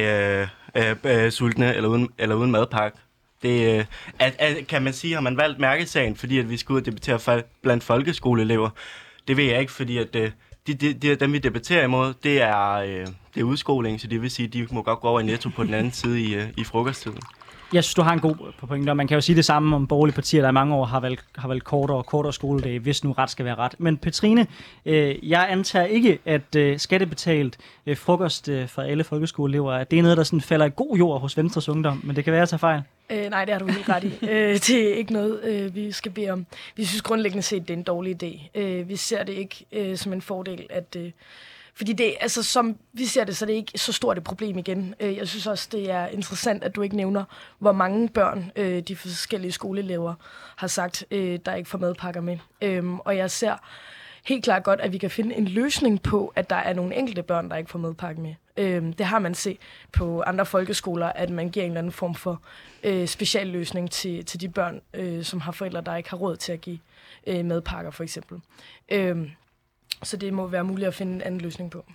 [0.76, 2.98] øh, øh, øh, sultne eller uden, eller uden madpakke.
[3.42, 3.86] Det, øh,
[4.20, 6.86] at, at, kan man sige, har man valgt mærkesagen, fordi at vi skal ud og
[6.86, 8.70] debattere blandt folkeskoleelever?
[9.28, 10.32] Det ved jeg ikke, fordi at, øh,
[10.68, 14.22] de, de, de, dem, vi debatterer imod, det er, øh, det er udskoling, så det
[14.22, 16.38] vil sige, at de må godt gå over i netto på den anden side i,
[16.58, 17.20] i frokosttiden.
[17.74, 19.88] Jeg synes, du har en god point, og man kan jo sige det samme om
[19.88, 23.04] borgerlige partier, der i mange år har valgt, har valgt kortere og kortere skoledage, hvis
[23.04, 23.76] nu ret skal være ret.
[23.78, 24.48] Men Petrine,
[24.86, 30.00] øh, jeg antager ikke, at øh, skattebetalt øh, frokost øh, for alle folkeskoleelever, at det
[30.00, 32.42] er noget, der sådan falder i god jord hos Venstres Ungdom, men det kan være,
[32.42, 32.82] at jeg tager fejl.
[33.10, 34.14] Øh, nej, det har du helt ret i.
[34.32, 36.46] øh, det er ikke noget, øh, vi skal bede om.
[36.76, 38.60] Vi synes grundlæggende set, det er en dårlig idé.
[38.60, 40.96] Øh, vi ser det ikke øh, som en fordel, at...
[40.98, 41.12] Øh,
[41.80, 44.24] fordi det, altså, som vi ser det, så det er det ikke så stort et
[44.24, 44.96] problem igen.
[45.00, 47.24] Øh, jeg synes også, det er interessant, at du ikke nævner,
[47.60, 50.14] hvor mange børn øh, de forskellige skoleelever
[50.56, 52.38] har sagt, øh, der ikke får madpakker med.
[52.62, 53.56] Øhm, og jeg ser
[54.24, 57.24] helt klart godt, at vi kan finde en løsning på, at der er nogle enkelte
[57.24, 58.36] børn, der ikke får madpakke med.
[58.58, 59.58] Øhm, det har man set
[59.92, 62.42] på andre folkeskoler, at man giver en eller anden form for
[62.84, 66.52] øh, specialløsning til, til de børn, øh, som har forældre, der ikke har råd til
[66.52, 66.80] at give
[67.28, 68.42] øh, madpakker, for eksempel.
[68.90, 69.32] Øhm,
[70.04, 71.86] så det må være muligt at finde en anden løsning på.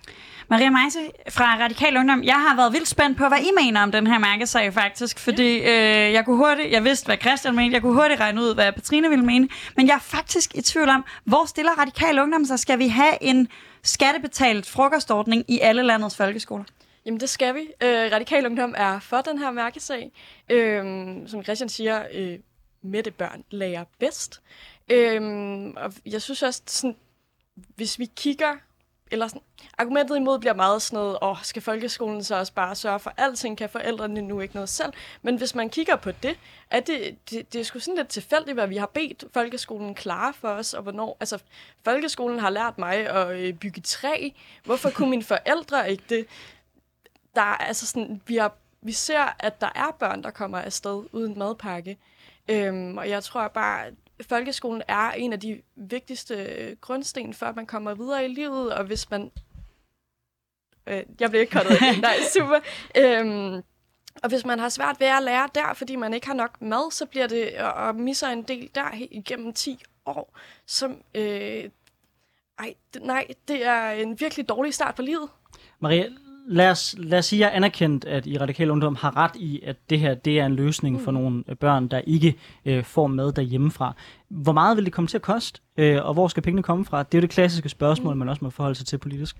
[0.49, 0.99] Maria Meise
[1.29, 4.19] fra Radikal Ungdom, jeg har været vildt spændt på, hvad I mener om den her
[4.19, 8.19] mærkesag faktisk, fordi øh, jeg kunne hurtigt, jeg vidste, hvad Christian mente, jeg kunne hurtigt
[8.19, 11.71] regne ud, hvad Petrine ville mene, men jeg er faktisk i tvivl om, hvor stiller
[11.71, 13.47] Radikal Ungdom så skal vi have en
[13.83, 16.63] skattebetalt frokostordning i alle landets folkeskoler?
[17.05, 17.59] Jamen, det skal vi.
[17.83, 20.11] Øh, Radikal Ungdom er for den her mærkesag.
[20.49, 20.83] Øh,
[21.27, 22.39] som Christian siger, øh,
[22.83, 24.41] det børn lærer bedst.
[24.89, 25.21] Øh,
[25.75, 26.95] og jeg synes også, sådan,
[27.55, 28.55] hvis vi kigger,
[29.11, 29.41] eller sådan,
[29.77, 33.57] argumentet imod bliver meget sådan noget, åh, skal folkeskolen så også bare sørge for alting,
[33.57, 34.93] kan forældrene nu ikke noget selv?
[35.21, 36.39] Men hvis man kigger på det,
[36.69, 40.33] er det, det, det er sgu sådan lidt tilfældigt, hvad vi har bedt folkeskolen klare
[40.33, 41.39] for os, og hvornår, altså,
[41.83, 44.29] folkeskolen har lært mig at øh, bygge træ,
[44.63, 46.25] hvorfor kunne mine forældre ikke det?
[47.35, 51.03] Der er altså sådan, vi, har, vi ser, at der er børn, der kommer afsted
[51.11, 51.97] uden madpakke,
[52.49, 53.91] øhm, og jeg tror bare,
[54.21, 59.09] folkeskolen er en af de vigtigste grundsten, før man kommer videre i livet, og hvis
[59.09, 59.31] man...
[60.87, 62.59] Øh, jeg bliver ikke kottet Nej, super.
[62.97, 63.63] Øhm,
[64.23, 66.91] og hvis man har svært ved at lære der, fordi man ikke har nok mad,
[66.91, 71.01] så bliver det at misse en del der igennem 10 år, som...
[71.15, 71.69] Øh,
[72.59, 75.29] ej, nej, det er en virkelig dårlig start på livet.
[75.79, 76.09] Maria,
[76.47, 79.35] lad os, lad os sige, at jeg er anerkendt, at I Radikal Ungdom har ret
[79.35, 81.03] i, at det her det er en løsning mm.
[81.03, 82.35] for nogle øh, børn, der ikke
[82.65, 83.93] øh, får mad derhjemmefra.
[84.29, 87.03] Hvor meget vil det komme til at koste, øh, og hvor skal pengene komme fra?
[87.03, 88.19] Det er jo det klassiske spørgsmål, mm.
[88.19, 89.35] man også må forholde sig til politisk.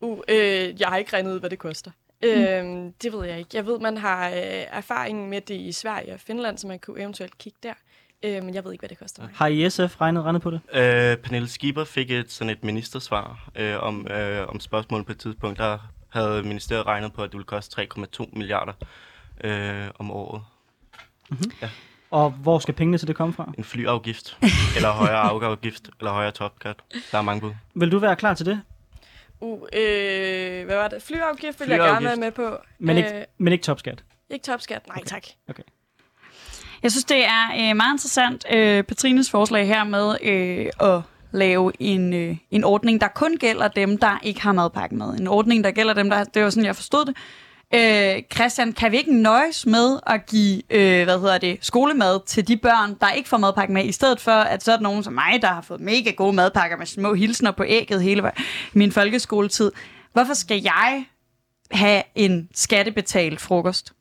[0.00, 1.90] Uh, øh, jeg har ikke regnet ud, hvad det koster.
[2.22, 2.28] Mm.
[2.28, 3.50] Øh, det ved jeg ikke.
[3.54, 4.34] Jeg ved, man har øh,
[4.70, 7.72] erfaring med det i Sverige og Finland, så man kunne eventuelt kigge der.
[8.24, 9.30] Øh, men jeg ved ikke, hvad det koster mig.
[9.34, 10.60] Har I SF regnet, regnet på det?
[10.72, 15.18] Øh, Pernille Skipper fik et sådan et ministersvar øh, om, øh, om spørgsmålet på et
[15.18, 15.58] tidspunkt.
[15.58, 17.82] Der havde ministeriet regnet på, at det ville koste
[18.18, 18.72] 3,2 milliarder
[19.44, 20.42] øh, om året.
[22.10, 23.52] Og hvor skal pengene til det komme fra?
[23.58, 24.38] En flyafgift,
[24.76, 26.76] eller højere afgift, eller højere topskat.
[27.12, 27.52] Der er mange bud.
[27.74, 28.62] Vil du være klar til det?
[29.40, 31.02] Uh, øh, hvad var det?
[31.02, 31.92] Flyafgift vil jeg Flyafgift.
[31.92, 32.56] gerne være med på.
[32.78, 34.04] Men, øh, ikke, men ikke topskat.
[34.30, 34.88] ikke topskat.
[34.88, 35.26] Nej, tak.
[36.82, 41.02] Jeg synes, det er øh, meget interessant, øh, Patrines forslag her med øh, at
[41.38, 45.08] lave en, øh, en ordning, der kun gælder dem, der ikke har madpakken med.
[45.08, 46.24] En ordning, der gælder dem, der...
[46.24, 47.16] Det var sådan, jeg forstod det.
[47.74, 52.48] Øh, Christian, kan vi ikke nøjes med at give øh, hvad hedder det, skolemad til
[52.48, 55.02] de børn, der ikke får madpakke med, i stedet for, at så er der nogen
[55.02, 58.30] som mig, der har fået mega gode madpakker med små hilsner på ægget hele
[58.72, 59.72] min folkeskoletid.
[60.12, 61.04] Hvorfor skal jeg
[61.70, 63.92] have en skattebetalt frokost?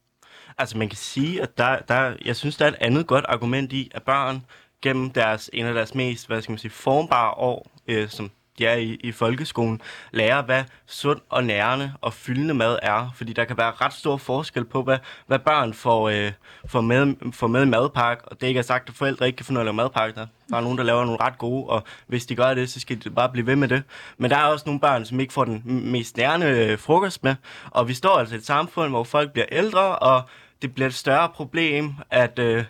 [0.57, 3.73] Altså man kan sige, at der, der, jeg synes, der er et andet godt argument
[3.73, 4.45] i, at børn
[4.81, 8.65] gennem deres, en af deres mest, hvad skal man sige, formbare år, øh, som de
[8.65, 13.11] er i, i folkeskolen, lærer, hvad sund og nærende og fyldende mad er.
[13.15, 14.97] Fordi der kan være ret stor forskel på, hvad,
[15.27, 16.31] hvad børn får, øh,
[16.67, 18.25] får, med, får med i madpakke.
[18.25, 19.75] Og det er ikke er sagt, at forældre ikke kan finde ud af at lave
[19.75, 20.19] madpakke.
[20.19, 22.79] Der der er nogen, der laver nogle ret gode, og hvis de gør det, så
[22.79, 23.83] skal de bare blive ved med det.
[24.17, 27.35] Men der er også nogle børn, som ikke får den mest nærende øh, frokost med.
[27.71, 30.21] Og vi står altså i et samfund, hvor folk bliver ældre, og
[30.61, 32.63] det bliver et større problem, at, øh,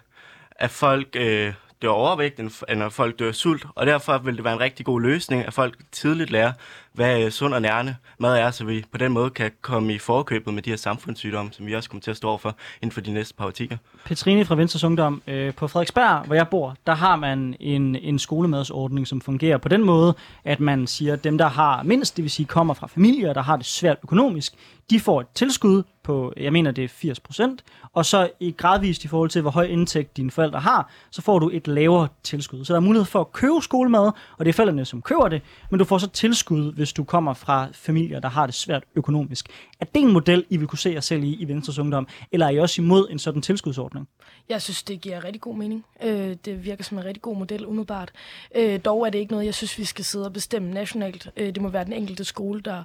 [0.52, 3.66] at folk øh, dør overvægt, end, når folk dør sult.
[3.76, 6.52] Og derfor vil det være en rigtig god løsning, at folk tidligt lærer,
[6.94, 9.98] hvad øh, sund og nærende mad er, så vi på den måde kan komme i
[9.98, 13.02] forkøbet med de her samfundssygdomme, som vi også kommer til at stå for inden for
[13.02, 13.78] de næste par årtier.
[14.06, 18.20] Petrine fra Venstres Ungdom, øh, på Frederiksberg, hvor jeg bor, der har man en, en
[18.20, 22.24] skolemadsordning, som fungerer på den måde, at man siger, at dem, der har mindst, det
[22.24, 24.54] vil sige kommer fra familier, der har det svært økonomisk,
[24.90, 29.08] de får et tilskud på, jeg mener det er 80%, og så i gradvist i
[29.08, 32.66] forhold til, hvor høj indtægt dine forældre har, så får du et lavere tilskud.
[32.66, 35.42] Så der er mulighed for at købe skolemad, og det er forældrene, som køber det,
[35.70, 39.48] men du får så tilskud, hvis du kommer fra familier, der har det svært økonomisk.
[39.80, 42.46] Er det en model, I vil kunne se jer selv i i Venstres Ungdom, eller
[42.46, 44.08] er I også imod en sådan tilskudsordning?
[44.50, 45.86] Jeg synes, det giver rigtig god mening.
[46.04, 48.12] Øh, det virker som en rigtig god model umiddelbart.
[48.56, 51.30] Øh, dog er det ikke noget, jeg synes, vi skal sidde og bestemme nationalt.
[51.38, 52.84] Øh, det må være den enkelte skole, der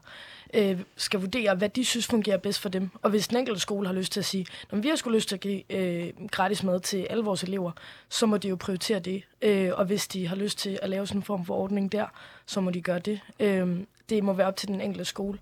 [0.54, 2.90] øh, skal vurdere, hvad de synes fungerer bedst for dem.
[3.02, 5.28] Og hvis den enkelte skole har lyst til at sige, når vi har sgu lyst
[5.28, 7.72] til at give øh, gratis mad til alle vores elever,
[8.08, 9.22] så må de jo prioritere det.
[9.42, 12.06] Øh, og hvis de har lyst til at lave sådan en form for ordning der,
[12.46, 13.20] så må de gøre det.
[13.40, 13.68] Øh,
[14.08, 15.38] det må være op til den enkelte skole.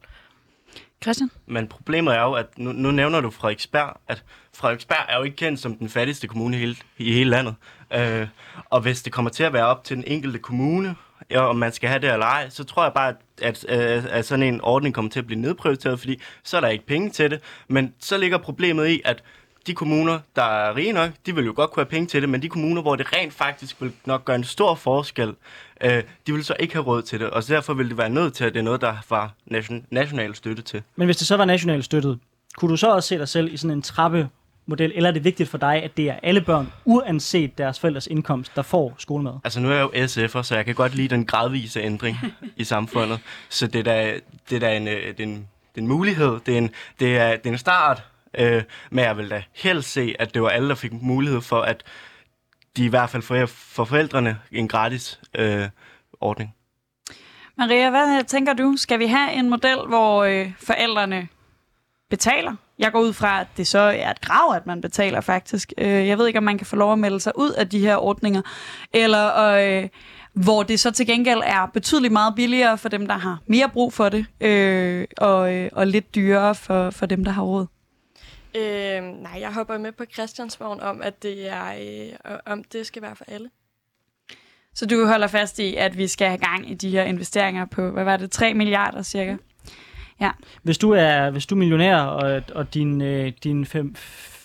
[1.02, 1.30] Christian?
[1.46, 5.36] Men problemet er jo, at nu, nu nævner du Frederiksberg, at Frederiksberg er jo ikke
[5.36, 7.54] kendt som den fattigste kommune i hele, i hele landet.
[7.92, 8.28] Øh,
[8.64, 10.94] og hvis det kommer til at være op til den enkelte kommune,
[11.30, 14.24] ja, om man skal have det eller ej, så tror jeg bare, at, at, at,
[14.24, 17.30] sådan en ordning kommer til at blive nedprioriteret, fordi så er der ikke penge til
[17.30, 17.40] det.
[17.68, 19.22] Men så ligger problemet i, at
[19.66, 22.28] de kommuner, der er rige nok, de vil jo godt kunne have penge til det,
[22.28, 25.34] men de kommuner, hvor det rent faktisk vil nok gøre en stor forskel,
[25.80, 28.10] øh, de vil så ikke have råd til det, og så derfor vil det være
[28.10, 30.82] nødt til, at det er noget, der var nation, national støtte til.
[30.96, 32.18] Men hvis det så var national støttet,
[32.56, 34.28] kunne du så også se dig selv i sådan en trappe
[34.68, 38.06] trappemodel, eller er det vigtigt for dig, at det er alle børn, uanset deres forældres
[38.06, 39.32] indkomst, der får skolemad?
[39.44, 42.16] Altså nu er jeg jo SF'er, så jeg kan godt lide den gradvise ændring
[42.56, 43.20] i samfundet.
[43.48, 45.88] Så det er da, det er da en, øh, det er en, det er en
[45.88, 48.04] mulighed, det er en, det er, det er en start,
[48.38, 51.60] øh, men jeg vil da helst se, at det var alle, der fik mulighed for,
[51.60, 51.82] at
[52.76, 55.68] de i hvert fald for, for forældrene en gratis øh,
[56.20, 56.54] ordning.
[57.58, 58.76] Maria, hvad tænker du?
[58.76, 61.28] Skal vi have en model, hvor øh, forældrene
[62.10, 62.54] betaler?
[62.78, 65.72] Jeg går ud fra, at det så er et krav, at man betaler faktisk.
[65.78, 67.78] Øh, jeg ved ikke, om man kan få lov at melde sig ud af de
[67.78, 68.42] her ordninger,
[68.92, 69.88] eller øh,
[70.32, 73.92] hvor det så til gengæld er betydeligt meget billigere for dem, der har mere brug
[73.92, 77.66] for det, øh, og, øh, og lidt dyrere for, for dem, der har råd.
[78.54, 81.72] Øh, nej, jeg hopper med på Christiansvogn om, at det er,
[82.26, 83.50] øh, om det skal være for alle.
[84.74, 87.90] Så du holder fast i, at vi skal have gang i de her investeringer på,
[87.90, 89.36] hvad var det, 3 milliarder cirka?
[90.62, 93.94] Hvis du er, hvis du er millionær, og, og din, øh, din fam,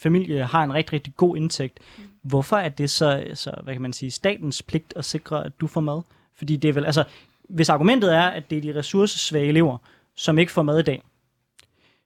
[0.04, 1.80] familie har en rigtig, rigtig god indtægt,
[2.22, 5.68] hvorfor er det så, så, hvad kan man sige, statens pligt at sikre, at du
[5.68, 6.02] får mad?
[6.36, 7.04] Fordi det er vel, altså,
[7.50, 9.78] hvis argumentet er, at det er de ressourcesvage elever,
[10.16, 11.04] som ikke får mad i dag,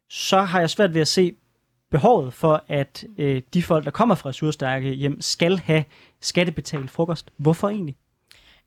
[0.09, 1.36] så har jeg svært ved at se
[1.91, 5.84] behovet for, at øh, de folk, der kommer fra ressourcestærke hjem, skal have
[6.22, 7.32] skattebetalt frokost.
[7.38, 7.95] Hvorfor egentlig?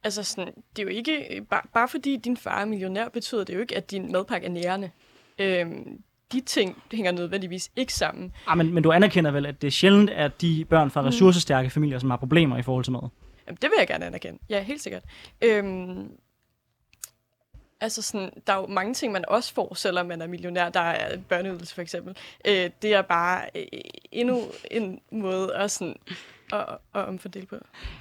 [0.05, 3.55] Altså sådan, det er jo ikke, bare, bare fordi din far er millionær, betyder det
[3.55, 4.91] jo ikke, at din madpakke er nærende.
[5.39, 8.33] Øhm, de ting hænger nødvendigvis ikke sammen.
[8.47, 11.71] Ah, men, men du anerkender vel, at det er sjældent, at de børn fra ressourcestærke
[11.71, 13.09] familier, som har problemer i forhold til mad.
[13.47, 14.39] Jamen, det vil jeg gerne anerkende.
[14.49, 15.03] Ja, helt sikkert.
[15.43, 16.11] Øhm,
[17.81, 20.69] altså sådan, der er jo mange ting, man også får, selvom man er millionær.
[20.69, 22.17] Der er børneydelse for eksempel.
[22.45, 23.65] Øh, det er bare øh,
[24.13, 25.97] endnu en måde at sådan
[26.53, 27.57] at, at omfordele på.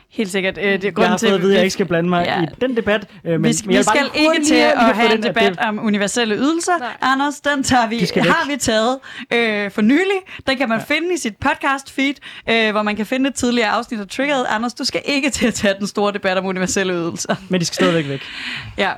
[0.10, 0.58] Helt sikkert.
[0.58, 1.86] Øh, det er Jeg grunden har til, fået at vide, at jeg vi- ikke skal
[1.86, 2.42] blande mig Ja.
[2.44, 3.08] i den debat.
[3.26, 5.24] øh, Men, vi skal, men jeg vi bare skal ikke til at have den, en
[5.26, 6.78] at debat det- om universelle ydelser.
[6.80, 6.98] Nej.
[7.02, 9.00] Anders, den tager vi, De har vi taget
[9.34, 10.20] øh, for nylig.
[10.48, 10.96] Den kan man ja.
[10.96, 12.14] finde i sit podcast feed,
[12.50, 14.46] øh, hvor man kan finde et tidligere afsnit af Triggered.
[14.50, 17.36] Anders, du skal ikke til at tage den store debat om universelle ydelser.
[17.50, 18.22] Men de skal stadigvæk væk.
[18.78, 18.92] Ja.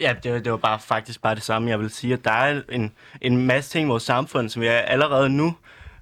[0.00, 1.70] Ja, det, var- det var bare faktisk bare det samme.
[1.70, 4.84] Jeg vil sige, at der er en, en masse ting i vores samfund, som jeg
[4.86, 5.54] allerede nu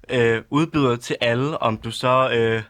[0.09, 2.61] øh, udbyder til alle, om du så øh,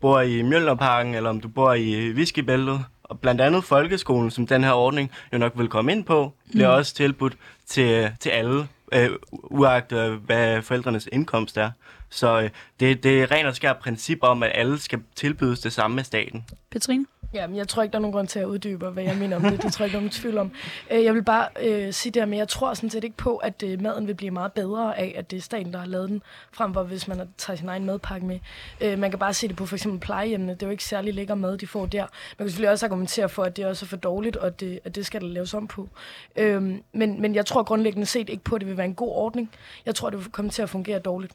[0.00, 2.84] bor i Mjølnerparken, eller om du bor i Whiskybæltet.
[3.02, 6.68] Og blandt andet folkeskolen, som den her ordning jo nok vil komme ind på, bliver
[6.68, 7.36] også tilbudt
[7.66, 11.70] til, til alle, øh, uagtet hvad forældrenes indkomst er.
[12.10, 12.50] Så øh,
[12.80, 16.04] det, det er rent og skær princip om, at alle skal tilbydes det samme med
[16.04, 16.44] staten.
[16.70, 17.06] Petrine?
[17.34, 19.36] Ja, men jeg tror ikke, der er nogen grund til at uddybe, hvad jeg mener
[19.36, 19.62] om det.
[19.62, 20.52] Det tror jeg ikke, der er nogen tvivl om.
[20.90, 23.36] Øh, Jeg vil bare øh, sige det her, men jeg tror sådan set ikke på,
[23.36, 26.08] at øh, maden vil blive meget bedre af, at det er staten, der har lavet
[26.08, 28.38] den, frem for hvis man tager sin egen madpakke med.
[28.80, 30.52] Øh, man kan bare se det på for eksempel plejehjemmene.
[30.54, 32.00] Det er jo ikke særlig lækker mad, de får der.
[32.02, 34.80] Man kan selvfølgelig også argumentere for, at det også er for dårligt, og at det,
[34.84, 35.88] at det skal der laves om på.
[36.36, 39.12] Øh, men, men jeg tror grundlæggende set ikke på, at det vil være en god
[39.12, 39.50] ordning.
[39.86, 41.32] Jeg tror, det vil komme til at fungere dårligt.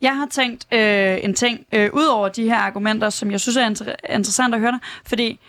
[0.00, 3.56] Jeg har tænkt øh, en ting, øh, ud over de her argumenter, som jeg synes
[3.56, 5.40] er inter- interessant at høre dig, fordi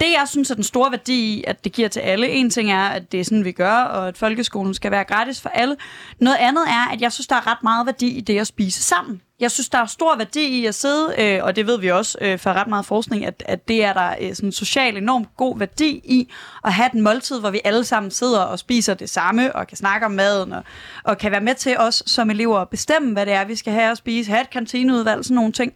[0.00, 2.72] det, jeg synes er den store værdi i, at det giver til alle, en ting
[2.72, 5.76] er, at det er sådan, vi gør, og at folkeskolen skal være gratis for alle.
[6.20, 8.82] Noget andet er, at jeg synes, der er ret meget værdi i det at spise
[8.82, 9.20] sammen.
[9.44, 12.18] Jeg synes, der er stor værdi i at sidde, øh, og det ved vi også
[12.20, 15.58] øh, fra ret meget forskning, at, at det er der øh, sådan social enormt god
[15.58, 16.28] værdi i
[16.64, 19.76] at have den måltid, hvor vi alle sammen sidder og spiser det samme, og kan
[19.76, 20.62] snakke om maden, og,
[21.04, 23.72] og kan være med til os som elever at bestemme, hvad det er, vi skal
[23.72, 25.72] have at spise, have et kantineudvalg, sådan nogle ting.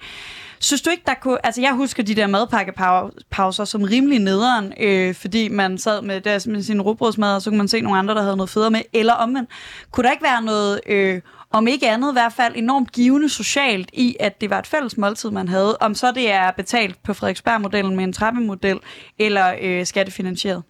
[0.61, 1.47] Synes du ikke, der kunne...
[1.47, 6.51] Altså, jeg husker de der madpakkepauser som rimelig nederen, øh, fordi man sad med, der,
[6.51, 8.83] med sin rugbrødsmad, og så kunne man se nogle andre, der havde noget federe med,
[8.93, 9.51] eller omvendt.
[9.91, 10.81] Kunne der ikke være noget...
[10.87, 14.67] Øh, om ikke andet i hvert fald enormt givende socialt i, at det var et
[14.67, 15.77] fælles måltid, man havde.
[15.81, 18.79] Om så det er betalt på Frederiksberg-modellen med en trappemodel,
[19.19, 20.63] eller øh, skattefinansieret.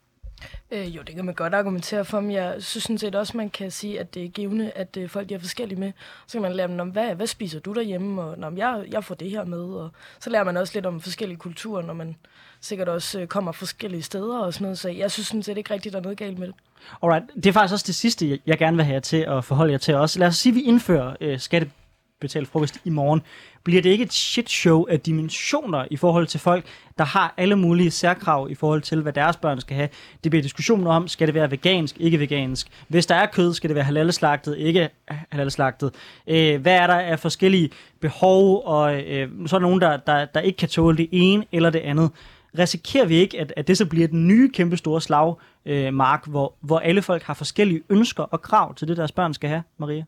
[0.70, 3.51] Øh, jo, det kan man godt argumentere for, men jeg synes sådan set også, man
[3.51, 5.93] kan sige, at det er givende, at øh, folk de er forskellige med.
[6.26, 9.05] Så kan man lære dem, om, hvad, hvad spiser du derhjemme, og Nå, jeg, jeg
[9.05, 9.59] får det her med.
[9.61, 12.16] Og så lærer man også lidt om forskellige kulturer, når man
[12.61, 14.78] sikkert også øh, kommer forskellige steder og sådan noget.
[14.78, 16.55] Så jeg synes sådan set ikke rigtigt, der er noget galt med det.
[17.03, 19.45] Alright, det er faktisk også det sidste, jeg- jeg gerne vil have jer til at
[19.45, 20.18] forholde jer til også.
[20.18, 23.22] Lad os sige, at vi indfører øh, skattebetalt frokost i morgen.
[23.68, 26.64] Bliver det ikke et shit show af dimensioner i forhold til folk,
[26.98, 29.88] der har alle mulige særkrav i forhold til, hvad deres børn skal have?
[30.24, 32.68] Det bliver diskussion om, skal det være vegansk, ikke vegansk?
[32.88, 35.94] Hvis der er kød, skal det være halalslagtet, ikke halalslagtet?
[36.26, 40.24] Øh, hvad er der af forskellige behov, og øh, så er der nogen, der, der,
[40.24, 42.10] der ikke kan tåle det ene eller det andet
[42.58, 45.34] risikerer vi ikke, at, at det så bliver den nye kæmpe store slag,
[45.66, 49.34] øh, Mark, hvor, hvor alle folk har forskellige ønsker og krav til det, deres børn
[49.34, 50.04] skal have, Maria?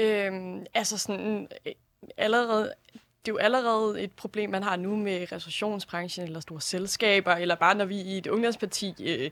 [0.00, 1.48] Øhm, altså sådan,
[2.16, 7.32] allerede, det er jo allerede et problem, man har nu med restaurationsbranchen eller store selskaber,
[7.32, 9.30] eller bare når vi i et ungdomsparti øh,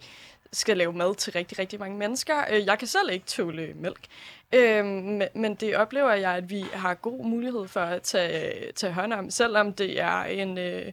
[0.53, 2.45] skal lave mad til rigtig, rigtig mange mennesker.
[2.51, 4.07] Øh, jeg kan selv ikke tåle mælk,
[4.55, 8.93] øh, men, men det oplever jeg, at vi har god mulighed for at tage, tage
[8.93, 10.59] hånd om, selvom det er en...
[10.59, 10.93] Øh,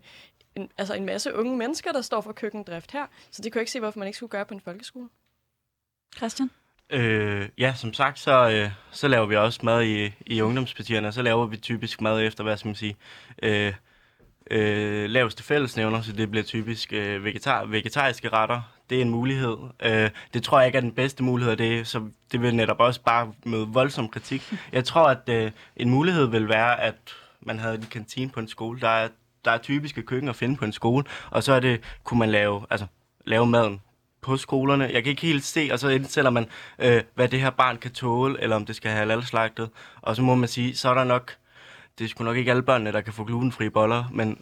[0.55, 3.05] en, altså en masse unge mennesker, der står for køkkendrift her.
[3.31, 5.09] Så det kan jeg ikke se, hvorfor man ikke skulle gøre på en folkeskole.
[6.17, 6.49] Christian?
[6.89, 11.13] Øh, ja, som sagt, så, øh, så laver vi også mad i, i ungdomspartierne, og
[11.13, 12.95] så laver vi typisk mad efter, hvad skal man sige,
[13.43, 13.73] øh,
[14.51, 18.61] øh, laveste fællesnævner, så det bliver typisk øh, vegetar, vegetariske retter.
[18.89, 19.57] Det er en mulighed.
[19.83, 23.01] Øh, det tror jeg ikke er den bedste mulighed, det, så det vil netop også
[23.01, 24.53] bare møde voldsom kritik.
[24.71, 26.95] Jeg tror, at øh, en mulighed vil være, at
[27.41, 28.79] man havde en kantine på en skole.
[28.79, 29.07] Der er,
[29.45, 32.29] der er typiske køkken at finde på en skole, og så er det, kunne man
[32.29, 32.85] lave, altså,
[33.25, 33.81] lave maden
[34.21, 34.83] på skolerne.
[34.83, 36.47] Jeg kan ikke helt se, og så indsætter man,
[36.79, 39.69] øh, hvad det her barn kan tåle, eller om det skal have halalslagtet.
[40.01, 41.35] Og så må man sige, så er der nok,
[41.97, 44.41] det er sgu nok ikke alle børnene, der kan få glutenfri boller, men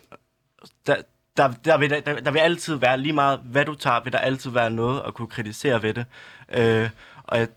[0.87, 0.95] der,
[1.37, 4.19] der, der, vil, der, der vil altid være, lige meget hvad du tager, vil der
[4.19, 6.05] altid være noget at kunne kritisere ved det.
[6.49, 6.89] Øh,
[7.23, 7.47] og jeg,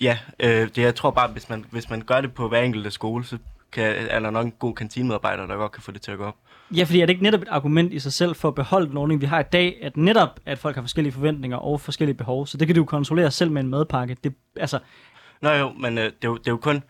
[0.00, 2.90] ja, øh, det, jeg tror bare, hvis man, hvis man gør det på hver enkelte
[2.90, 3.38] skole, så
[3.72, 6.24] kan, er der nok en god kantinemedarbejder, der godt kan få det til at gå
[6.24, 6.36] op.
[6.76, 8.96] Ja, fordi er det ikke netop et argument i sig selv for at beholde den
[8.96, 12.46] ordning, vi har i dag, at netop, at folk har forskellige forventninger og forskellige behov,
[12.46, 14.16] så det kan du kontrollere selv med en madpakke.
[14.24, 14.78] Det, altså,
[15.42, 16.82] Nå jo, men øh, det, er jo, det er jo kun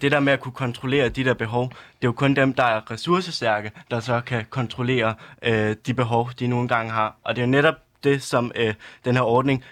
[0.00, 2.64] det der med at kunne kontrollere de der behov, det er jo kun dem, der
[2.64, 7.16] er ressourcestærke, der så kan kontrollere øh, de behov, de nogle gange har.
[7.24, 9.64] Og det er jo netop det, som øh, den her ordning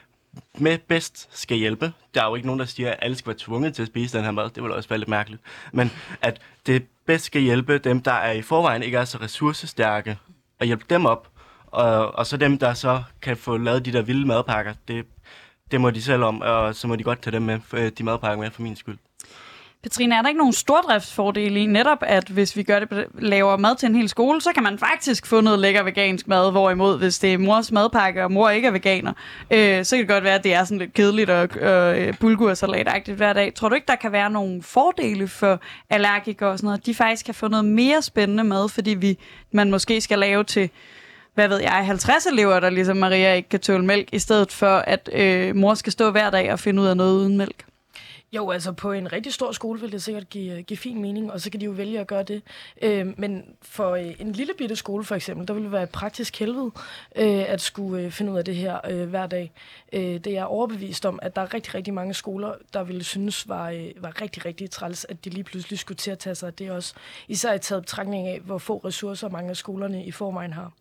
[0.59, 1.93] med bedst skal hjælpe.
[2.14, 4.16] Der er jo ikke nogen, der siger, at alle skal være tvunget til at spise
[4.16, 4.51] den her mad.
[4.51, 5.43] Det vil også være lidt mærkeligt.
[5.72, 5.91] Men
[6.22, 10.18] at det bedst skal hjælpe dem, der er i forvejen ikke er så ressourcestærke,
[10.61, 11.29] og hjælpe dem op.
[11.66, 15.07] Og, og så dem, der så kan få lavet de der vilde madpakker, det,
[15.70, 18.05] det må de selv om, og så må de godt tage dem med, øh, de
[18.05, 18.99] madpakker med for min skyld.
[19.83, 23.76] Petrine, er der ikke nogen stordriftsfordele i netop, at hvis vi gør det, laver mad
[23.76, 27.18] til en hel skole, så kan man faktisk få noget lækker vegansk mad, hvorimod hvis
[27.18, 29.12] det er mors madpakke, og mor ikke er veganer,
[29.51, 33.16] øh, så kan det godt være, at det er sådan lidt kedeligt og øh, bulgursalatagtigt
[33.16, 33.55] hver dag.
[33.55, 35.61] Tror du ikke, der kan være nogle fordele for
[35.91, 39.18] allergikere og sådan noget, at de faktisk kan få noget mere spændende mad, fordi vi,
[39.53, 40.70] man måske skal lave til
[41.35, 44.76] hvad ved jeg, 50 elever, der ligesom Maria ikke kan tåle mælk, i stedet for
[44.76, 47.68] at øh, mor skal stå hver dag og finde ud af noget uden mælk?
[48.33, 51.33] Jo, altså på en rigtig stor skole vil det sikkert give, øh, give fin mening,
[51.33, 52.43] og så kan de jo vælge at gøre det.
[52.83, 55.91] Øh, men for øh, en lille bitte skole for eksempel, der vil det være et
[55.91, 56.70] praktisk helvede
[57.16, 59.53] øh, at skulle øh, finde ud af det her øh, hver dag.
[59.93, 63.05] Øh, det er jeg overbevist om, at der er rigtig, rigtig mange skoler, der ville
[63.05, 66.35] synes var, øh, var rigtig, rigtig træls, at de lige pludselig skulle til at tage
[66.35, 66.95] sig af det også.
[67.29, 70.72] Især i taget betragtning af, hvor få ressourcer mange af skolerne i forvejen har.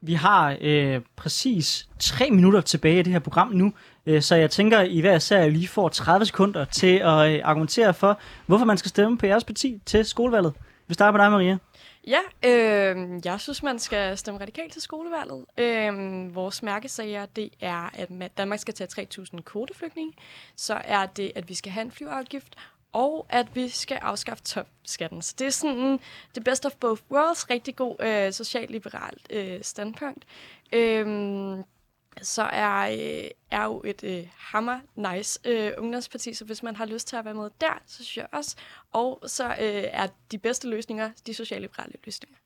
[0.00, 3.72] Vi har øh, præcis tre minutter tilbage i det her program nu,
[4.06, 7.94] Øh, så jeg tænker, I hver serie lige får 30 sekunder til at øh, argumentere
[7.94, 10.54] for, hvorfor man skal stemme på jeres parti til skolevalget.
[10.88, 11.58] Vi starter med dig, Maria.
[12.06, 15.44] Ja, øh, jeg synes, man skal stemme radikalt til skolevalget.
[15.58, 20.12] Øh, vores mærkesager, det er, at Danmark skal tage 3.000 kvoteflygtninge.
[20.56, 22.56] Så er det, at vi skal have en flyafgift,
[22.92, 25.22] og at vi skal afskaffe topskatten.
[25.22, 25.98] Så det er sådan
[26.34, 30.24] det best of both worlds, rigtig god øh, socialliberalt øh, standpunkt.
[30.72, 31.06] Øh,
[32.22, 36.86] så er, øh, er jo et øh, hammer nice øh, ungdomsparti, så hvis man har
[36.86, 38.56] lyst til at være med der, så synes jeg også.
[38.92, 42.36] Og så øh, er de bedste løsninger de socialliberale løsninger.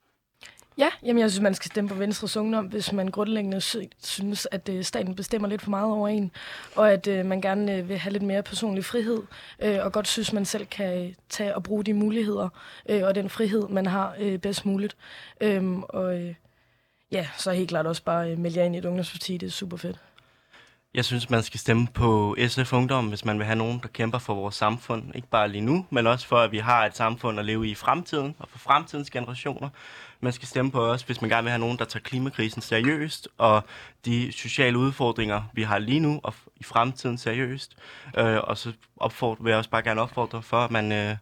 [0.78, 3.60] Ja, jamen jeg synes, man skal stemme på Venstres Ungdom, hvis man grundlæggende
[4.02, 6.30] synes, at øh, staten bestemmer lidt for meget over en,
[6.76, 9.22] og at øh, man gerne øh, vil have lidt mere personlig frihed,
[9.60, 12.48] øh, og godt synes, man selv kan øh, tage og bruge de muligheder
[12.88, 14.96] øh, og den frihed, man har øh, bedst muligt.
[15.40, 16.34] Øh, og øh,
[17.12, 19.50] ja, så helt klart også bare øh, melde jer ind i et ungdomsparti, det er
[19.50, 19.96] super fedt.
[20.94, 24.18] Jeg synes, man skal stemme på SF Ungdom, hvis man vil have nogen, der kæmper
[24.18, 25.14] for vores samfund.
[25.14, 27.70] Ikke bare lige nu, men også for, at vi har et samfund at leve i
[27.70, 29.68] i fremtiden, og for fremtidens generationer.
[30.20, 33.28] Man skal stemme på os, hvis man gerne vil have nogen, der tager klimakrisen seriøst,
[33.38, 33.64] og
[34.04, 37.76] de sociale udfordringer, vi har lige nu og i fremtiden seriøst.
[38.18, 40.92] Øh, og så opfordrer, vil jeg også bare gerne opfordre for, at man...
[40.92, 41.16] Øh,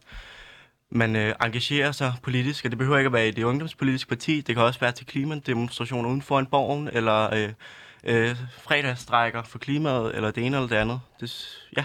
[0.91, 4.41] man øh, engagerer sig politisk, og det behøver ikke at være i det ungdomspolitiske parti.
[4.41, 7.53] Det kan også være til klimademonstrationer uden for en borgen, eller øh,
[8.05, 11.01] øh, fredagsstrækker for klimaet, eller det ene eller det andet.
[11.21, 11.85] Det, ja.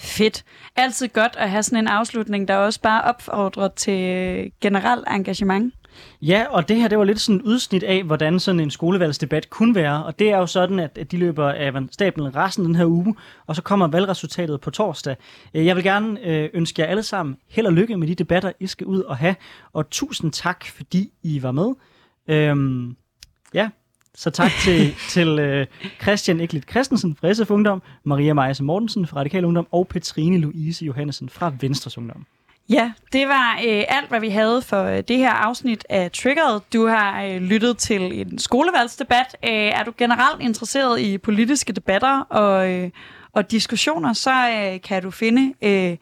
[0.00, 0.44] Fedt.
[0.76, 5.74] Altid godt at have sådan en afslutning, der også bare opfordrer til øh, generelt engagement.
[6.22, 9.50] Ja, og det her, det var lidt sådan et udsnit af, hvordan sådan en skolevalgsdebat
[9.50, 10.04] kunne være.
[10.04, 13.14] Og det er jo sådan, at de løber af stablen resten den her uge,
[13.46, 15.16] og så kommer valgresultatet på torsdag.
[15.54, 18.52] Øh, jeg vil gerne øh, ønske jer alle sammen held og lykke med de debatter,
[18.60, 19.34] I skal ud og have.
[19.72, 21.74] Og tusind tak, fordi I var med.
[22.28, 22.96] Øhm,
[23.54, 23.68] ja,
[24.14, 25.66] så tak til, til uh,
[26.02, 30.84] Christian Eklit Christensen fra SF Ungdom, Maria Meise Mortensen fra Radikal Ungdom og Petrine Louise
[30.84, 32.26] Johannesen fra Venstres Ungdom.
[32.70, 36.60] Ja, det var øh, alt, hvad vi havde for øh, det her afsnit af Triggered.
[36.72, 39.36] Du har øh, lyttet til en skolevalgsdebat.
[39.44, 42.90] Øh, er du generelt interesseret i politiske debatter og, øh,
[43.32, 45.54] og diskussioner, så øh, kan du finde...
[45.62, 45.96] Øh,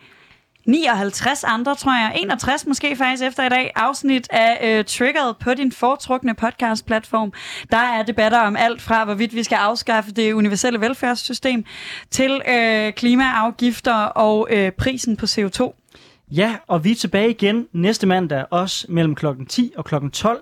[0.67, 5.55] 59 andre, tror jeg, 61 måske faktisk efter i dag, afsnit af øh, Triggered på
[5.55, 7.33] din foretrukne podcast-platform.
[7.71, 11.65] Der er debatter om alt fra, hvorvidt vi skal afskaffe det universelle velfærdssystem,
[12.11, 15.88] til øh, klimaafgifter og øh, prisen på CO2.
[16.31, 20.37] Ja, og vi er tilbage igen næste mandag, også mellem klokken 10 og klokken 12,